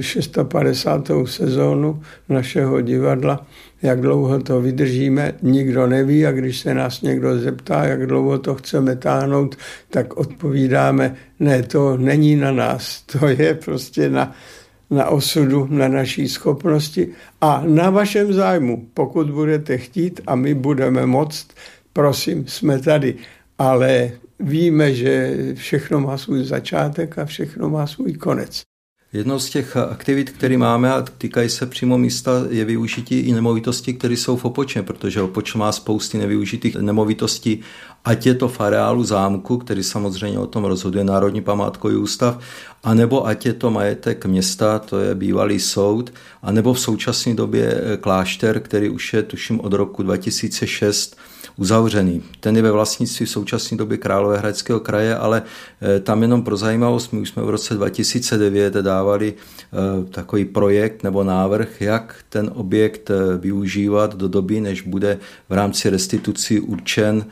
650. 0.00 1.10
sezónu 1.24 2.02
našeho 2.28 2.80
divadla. 2.80 3.46
Jak 3.82 4.00
dlouho 4.00 4.42
to 4.42 4.60
vydržíme, 4.60 5.34
nikdo 5.42 5.86
neví 5.86 6.26
a 6.26 6.32
když 6.32 6.58
se 6.58 6.74
nás 6.74 7.02
někdo 7.02 7.38
zeptá, 7.38 7.84
jak 7.84 8.06
dlouho 8.06 8.38
to 8.38 8.54
chceme 8.54 8.96
táhnout, 8.96 9.56
tak 9.90 10.16
odpovídáme, 10.16 11.16
ne, 11.40 11.62
to 11.62 11.96
není 11.96 12.36
na 12.36 12.52
nás, 12.52 13.02
to 13.02 13.28
je 13.28 13.54
prostě 13.54 14.08
na 14.08 14.32
na 14.94 15.06
osudu, 15.06 15.66
na 15.70 15.88
naší 15.88 16.28
schopnosti 16.28 17.08
a 17.40 17.62
na 17.66 17.90
vašem 17.90 18.32
zájmu. 18.32 18.88
Pokud 18.94 19.30
budete 19.30 19.78
chtít 19.78 20.20
a 20.26 20.34
my 20.34 20.54
budeme 20.54 21.06
moct, 21.06 21.48
prosím, 21.92 22.46
jsme 22.46 22.78
tady. 22.78 23.14
Ale 23.58 24.10
víme, 24.40 24.94
že 24.94 25.36
všechno 25.54 26.00
má 26.00 26.18
svůj 26.18 26.44
začátek 26.44 27.18
a 27.18 27.24
všechno 27.24 27.70
má 27.70 27.86
svůj 27.86 28.12
konec. 28.12 28.62
Jednou 29.14 29.38
z 29.38 29.50
těch 29.50 29.76
aktivit, 29.76 30.30
které 30.30 30.58
máme 30.58 30.92
a 30.92 31.02
týkají 31.02 31.48
se 31.48 31.66
přímo 31.66 31.98
místa, 31.98 32.32
je 32.50 32.64
využití 32.64 33.18
i 33.18 33.32
nemovitostí, 33.32 33.94
které 33.94 34.14
jsou 34.14 34.36
v 34.36 34.44
Opočně, 34.44 34.82
protože 34.82 35.22
Opoč 35.22 35.54
má 35.54 35.72
spousty 35.72 36.18
nevyužitých 36.18 36.76
nemovitostí, 36.76 37.60
ať 38.04 38.26
je 38.26 38.34
to 38.34 38.48
v 38.48 38.60
areálu 38.60 39.04
zámku, 39.04 39.58
který 39.58 39.82
samozřejmě 39.82 40.38
o 40.38 40.46
tom 40.46 40.64
rozhoduje 40.64 41.04
Národní 41.04 41.40
památkový 41.40 41.96
ústav, 41.96 42.38
anebo 42.84 43.26
ať 43.26 43.46
je 43.46 43.52
to 43.52 43.70
majetek 43.70 44.26
města, 44.26 44.78
to 44.78 44.98
je 44.98 45.14
bývalý 45.14 45.60
soud, 45.60 46.12
anebo 46.42 46.74
v 46.74 46.80
současné 46.80 47.34
době 47.34 47.82
klášter, 48.00 48.60
který 48.60 48.90
už 48.90 49.12
je 49.12 49.22
tuším 49.22 49.60
od 49.60 49.72
roku 49.72 50.02
2006 50.02 51.16
uzavřený. 51.56 52.22
Ten 52.40 52.56
je 52.56 52.62
ve 52.62 52.70
vlastnictví 52.70 53.26
v 53.26 53.30
současné 53.30 53.76
době 53.76 53.98
Královéhradeckého 53.98 54.80
kraje, 54.80 55.16
ale 55.16 55.42
eh, 55.96 56.00
tam 56.00 56.22
jenom 56.22 56.42
pro 56.42 56.56
zajímavost, 56.56 57.12
my 57.12 57.20
už 57.20 57.28
jsme 57.28 57.42
v 57.42 57.50
roce 57.50 57.74
2009 57.74 58.74
dávali 58.74 59.34
eh, 59.34 60.04
takový 60.10 60.44
projekt 60.44 61.02
nebo 61.02 61.24
návrh, 61.24 61.80
jak 61.80 62.16
ten 62.28 62.50
objekt 62.54 63.10
eh, 63.10 63.38
využívat 63.38 64.16
do 64.16 64.28
doby, 64.28 64.60
než 64.60 64.82
bude 64.82 65.18
v 65.48 65.52
rámci 65.52 65.90
restitucí 65.90 66.60
určen 66.60 67.24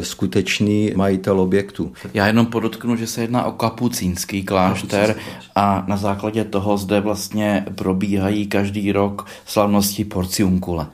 skutečný 0.00 0.92
majitel 0.96 1.40
objektu. 1.40 1.92
Já 2.14 2.26
jenom 2.26 2.46
podotknu, 2.46 2.96
že 2.96 3.06
se 3.06 3.20
jedná 3.20 3.44
o 3.44 3.52
kapucínský 3.52 4.42
klášter 4.42 5.16
a 5.54 5.84
na 5.88 5.96
základě 5.96 6.44
toho 6.44 6.76
zde 6.76 7.00
vlastně 7.00 7.64
probíhají 7.74 8.46
každý 8.46 8.92
rok 8.92 9.26
slavnosti 9.46 10.04
porciunkule. 10.04 10.86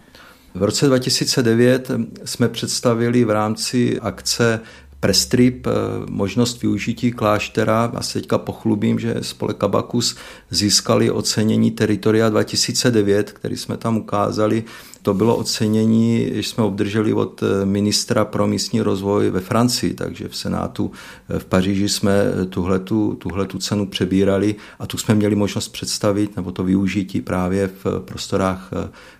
V 0.54 0.62
roce 0.62 0.86
2009 0.86 1.90
jsme 2.24 2.48
představili 2.48 3.24
v 3.24 3.30
rámci 3.30 4.00
akce 4.00 4.60
Prestrip 5.00 5.66
eh, 5.66 5.70
možnost 6.10 6.62
využití 6.62 7.12
kláštera. 7.12 7.90
Já 7.94 8.02
se 8.02 8.20
teďka 8.20 8.38
pochlubím, 8.38 8.98
že 8.98 9.14
spolek 9.20 9.64
Abakus 9.64 10.16
získali 10.50 11.10
ocenění 11.10 11.70
Teritoria 11.70 12.28
2009, 12.28 13.32
který 13.32 13.56
jsme 13.56 13.76
tam 13.76 13.96
ukázali. 13.96 14.64
To 15.02 15.14
bylo 15.14 15.36
ocenění, 15.36 16.30
že 16.32 16.42
jsme 16.42 16.64
obdrželi 16.64 17.12
od 17.12 17.42
eh, 17.42 17.66
ministra 17.66 18.24
pro 18.24 18.46
místní 18.46 18.80
rozvoj 18.80 19.30
ve 19.30 19.40
Francii, 19.40 19.94
takže 19.94 20.28
v 20.28 20.36
Senátu 20.36 20.90
eh, 21.28 21.38
v 21.38 21.44
Paříži 21.44 21.88
jsme 21.88 22.24
tuhletu, 22.48 23.14
tuhletu 23.14 23.58
cenu 23.58 23.86
přebírali 23.86 24.54
a 24.78 24.86
tu 24.86 24.98
jsme 24.98 25.14
měli 25.14 25.36
možnost 25.36 25.68
představit, 25.68 26.36
nebo 26.36 26.52
to 26.52 26.64
využití 26.64 27.20
právě 27.20 27.70
v 27.84 28.00
prostorách 28.00 28.70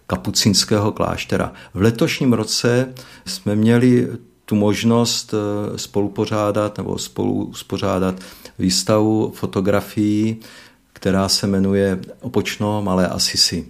kapucínského 0.07 0.93
kláštera. 0.93 1.53
V 1.75 1.81
letošním 1.81 2.33
roce 2.33 2.95
jsme 3.27 3.57
měli 3.57 4.09
tu 4.49 4.57
možnost 4.57 5.35
eh, 5.35 5.79
spolupořádat 5.79 6.79
nebo 6.79 6.99
spolu 6.99 7.45
uspořádat 7.45 8.15
výstavu 8.59 9.33
fotografií, 9.35 10.37
která 10.93 11.29
se 11.29 11.47
jmenuje 11.47 11.99
Opočno 12.21 12.83
Malé 12.83 13.09
Asisi. 13.09 13.67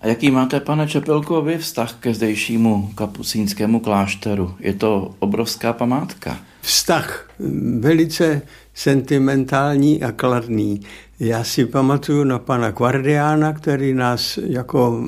A 0.00 0.06
jaký 0.06 0.30
máte, 0.30 0.60
pane 0.60 0.88
Čepelko, 0.88 1.42
vy 1.42 1.58
vztah 1.58 1.92
ke 2.00 2.14
zdejšímu 2.14 2.90
kapucínskému 2.94 3.80
klášteru? 3.80 4.54
Je 4.60 4.74
to 4.74 5.14
obrovská 5.18 5.72
památka. 5.72 6.38
Vztah 6.60 7.30
velice 7.78 8.42
sentimentální 8.74 10.02
a 10.02 10.12
kladný. 10.12 10.80
Já 11.20 11.44
si 11.44 11.66
pamatuju 11.66 12.24
na 12.24 12.38
pana 12.38 12.70
Guardiana, 12.70 13.52
který 13.52 13.94
nás 13.94 14.38
jako 14.46 15.04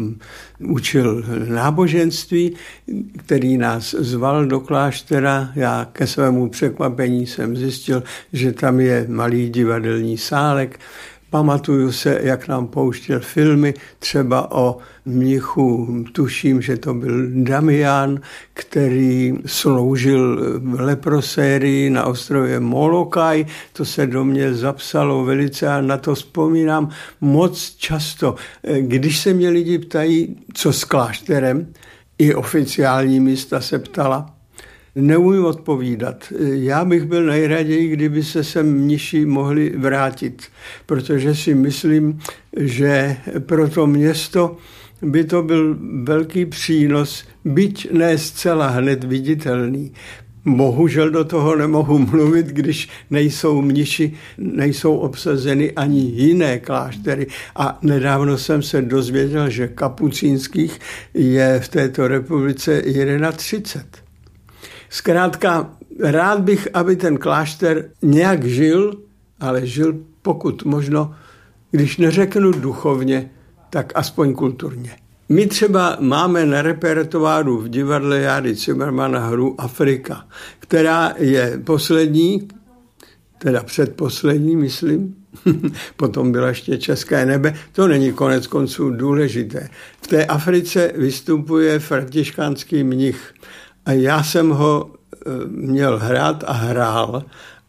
učil 0.59 1.25
náboženství, 1.49 2.57
který 3.17 3.59
nás 3.59 3.95
zval 3.99 4.47
do 4.47 4.61
kláštera. 4.61 5.51
Já 5.55 5.89
ke 5.93 6.07
svému 6.07 6.49
překvapení 6.49 7.27
jsem 7.27 7.57
zjistil, 7.57 8.03
že 8.33 8.53
tam 8.53 8.81
je 8.81 9.07
malý 9.09 9.51
divadelní 9.51 10.19
sálek 10.19 10.81
Pamatuju 11.37 11.93
se, 11.93 12.21
jak 12.23 12.49
nám 12.49 12.67
pouštěl 12.67 13.21
filmy, 13.21 13.75
třeba 13.99 14.53
o 14.53 14.77
mnichu, 15.05 16.05
tuším, 16.13 16.63
že 16.63 16.77
to 16.77 16.95
byl 16.95 17.27
Damian, 17.31 18.21
který 18.55 19.35
sloužil 19.47 20.43
v 20.61 20.81
leprosérii 20.81 21.91
na 21.91 22.05
ostrově 22.05 22.61
Molokaj. 22.61 23.47
To 23.73 23.85
se 23.85 24.07
do 24.07 24.25
mě 24.25 24.55
zapsalo 24.55 25.25
velice 25.25 25.69
a 25.69 25.81
na 25.81 25.97
to 25.97 26.15
vzpomínám 26.15 26.89
moc 27.21 27.75
často. 27.77 28.35
Když 28.81 29.19
se 29.19 29.33
mě 29.33 29.49
lidi 29.49 29.79
ptají, 29.79 30.37
co 30.55 30.73
s 30.73 30.85
klášterem, 30.85 31.73
i 32.19 32.35
oficiální 32.35 33.21
místa 33.21 33.61
se 33.61 33.79
ptala, 33.79 34.36
Neumím 34.97 35.45
odpovídat. 35.45 36.33
Já 36.41 36.85
bych 36.85 37.05
byl 37.05 37.27
nejraději, 37.27 37.89
kdyby 37.89 38.25
se 38.25 38.45
sem 38.45 38.73
mniši 38.73 39.27
mohli 39.27 39.73
vrátit, 39.77 40.43
protože 40.87 41.35
si 41.35 41.55
myslím, 41.55 42.19
že 42.57 43.17
pro 43.39 43.69
to 43.69 43.87
město 43.87 44.57
by 45.03 45.25
to 45.25 45.43
byl 45.43 45.77
velký 46.03 46.47
přínos, 46.47 47.25
byť 47.45 47.93
ne 47.93 48.19
zcela 48.19 48.69
hned 48.69 49.05
viditelný. 49.05 49.93
Bohužel 50.47 51.11
do 51.11 51.25
toho 51.25 51.57
nemohu 51.57 51.99
mluvit, 51.99 52.47
když 52.47 52.89
nejsou 53.11 53.63
mniši, 53.63 54.13
nejsou 54.39 54.97
obsazeny 54.97 55.73
ani 55.73 56.01
jiné 56.01 56.59
kláštery. 56.59 57.27
A 57.57 57.79
nedávno 57.83 58.39
jsem 58.39 58.63
se 58.63 58.83
dozvěděl, 58.83 59.51
že 59.51 59.69
kapucínských 59.69 60.81
je 61.15 61.61
v 61.61 61.69
této 61.69 62.09
republice 62.09 62.83
31. 63.37 64.06
Zkrátka, 64.97 65.71
rád 66.01 66.41
bych, 66.41 66.69
aby 66.75 66.97
ten 66.97 67.19
klášter 67.19 67.91
nějak 68.03 68.45
žil, 68.45 68.97
ale 69.41 69.67
žil 69.67 69.97
pokud 70.23 70.65
možno, 70.65 71.15
když 71.71 71.97
neřeknu 71.97 72.51
duchovně, 72.53 73.31
tak 73.71 73.93
aspoň 73.95 74.35
kulturně. 74.35 74.97
My 75.29 75.47
třeba 75.47 75.97
máme 76.01 76.47
na 76.47 76.63
repertoáru 76.63 77.59
v 77.59 77.69
divadle 77.69 78.19
Jády 78.19 78.55
Zimmermana 78.55 79.27
hru 79.27 79.55
Afrika, 79.59 80.27
která 80.59 81.13
je 81.19 81.61
poslední, 81.65 82.49
teda 83.39 83.63
předposlední, 83.63 84.57
myslím, 84.57 85.15
potom 85.97 86.33
byla 86.33 86.49
ještě 86.49 86.79
České 86.79 87.27
nebe, 87.27 87.55
to 87.73 87.89
není 87.89 88.13
konec 88.13 88.47
konců 88.47 88.91
důležité. 88.91 89.69
V 90.03 90.07
té 90.07 90.27
Africe 90.27 90.93
vystupuje 90.97 91.79
františkánský 91.79 92.85
mnich 92.85 93.35
a 93.87 93.93
já 93.93 94.23
jsem 94.23 94.51
ho 94.51 94.91
měl 95.47 95.99
hrát 95.99 96.45
a 96.47 96.53
hrál, 96.53 97.25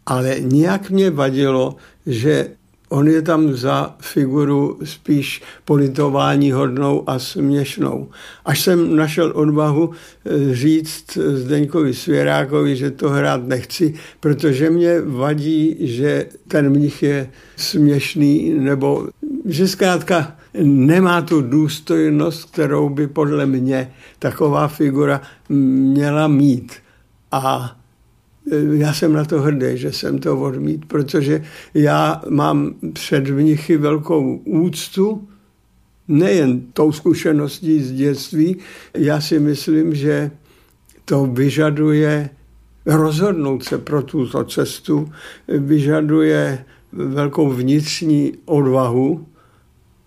ale 0.05 0.35
nějak 0.39 0.89
mě 0.89 1.11
vadilo, 1.11 1.75
že 2.05 2.49
On 2.89 3.07
je 3.07 3.21
tam 3.21 3.53
za 3.53 3.95
figuru 3.99 4.79
spíš 4.83 5.41
politování 5.65 6.51
hodnou 6.51 7.03
a 7.09 7.19
směšnou. 7.19 8.09
Až 8.45 8.61
jsem 8.61 8.95
našel 8.95 9.31
odvahu 9.35 9.91
eh, 9.91 10.55
říct 10.55 11.17
Zdeňkovi 11.17 11.93
Svěrákovi, 11.93 12.75
že 12.75 12.91
to 12.91 13.09
hrát 13.09 13.47
nechci, 13.47 13.93
protože 14.19 14.69
mě 14.69 15.01
vadí, 15.01 15.75
že 15.79 16.25
ten 16.47 16.69
mnich 16.69 17.03
je 17.03 17.29
směšný, 17.55 18.53
nebo 18.55 19.07
že 19.45 19.67
zkrátka 19.67 20.35
nemá 20.63 21.21
tu 21.21 21.41
důstojnost, 21.41 22.51
kterou 22.51 22.89
by 22.89 23.07
podle 23.07 23.45
mě 23.45 23.91
taková 24.19 24.67
figura 24.67 25.21
měla 25.49 26.27
mít. 26.27 26.73
A 27.31 27.77
Eh, 28.51 28.77
já 28.77 28.93
jsem 28.93 29.13
na 29.13 29.25
to 29.25 29.41
hrdý, 29.41 29.77
že 29.77 29.91
jsem 29.91 30.19
to 30.19 30.39
odmít, 30.39 30.85
protože 30.85 31.43
já 31.73 32.21
mám 32.29 32.75
před 32.93 33.29
mnichy 33.29 33.77
velkou 33.77 34.35
úctu, 34.45 35.27
nejen 36.07 36.61
tou 36.73 36.91
zkušeností 36.91 37.83
z 37.83 37.91
dětství. 37.91 38.57
Já 38.93 39.21
si 39.21 39.39
myslím, 39.39 39.95
že 39.95 40.31
to 41.05 41.25
vyžaduje 41.25 42.29
rozhodnout 42.85 43.63
se 43.63 43.77
pro 43.77 44.03
tuto 44.03 44.43
cestu, 44.43 45.11
vyžaduje 45.47 46.65
velkou 46.93 47.49
vnitřní 47.49 48.33
odvahu 48.45 49.25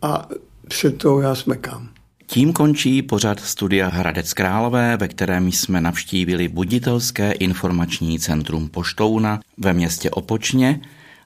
a 0.02 0.28
před 0.68 0.98
toho 0.98 1.20
já 1.20 1.34
smekám. 1.34 1.88
Tím 2.26 2.52
končí 2.52 3.02
pořad 3.02 3.40
studia 3.40 3.88
Hradec 3.88 4.32
Králové, 4.32 4.96
ve 4.96 5.08
kterém 5.08 5.52
jsme 5.52 5.80
navštívili 5.80 6.48
buditelské 6.48 7.32
informační 7.32 8.18
centrum 8.18 8.68
Poštouna 8.68 9.40
ve 9.58 9.72
městě 9.72 10.10
Opočně 10.10 10.80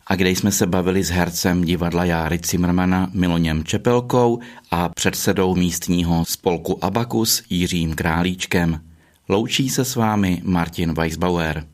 a 0.06 0.16
kde 0.16 0.30
jsme 0.30 0.52
se 0.52 0.66
bavili 0.66 1.04
s 1.04 1.10
hercem 1.10 1.64
divadla 1.64 2.04
Járy 2.04 2.38
Cimrmana 2.38 3.10
Miloněm 3.12 3.64
Čepelkou 3.64 4.38
a 4.70 4.88
předsedou 4.88 5.54
místního 5.54 6.24
spolku 6.24 6.84
Abakus 6.84 7.42
Jiřím 7.50 7.94
Králíčkem. 7.94 8.80
Loučí 9.28 9.68
se 9.68 9.84
s 9.84 9.96
vámi 9.96 10.40
Martin 10.44 10.94
Weisbauer. 10.94 11.73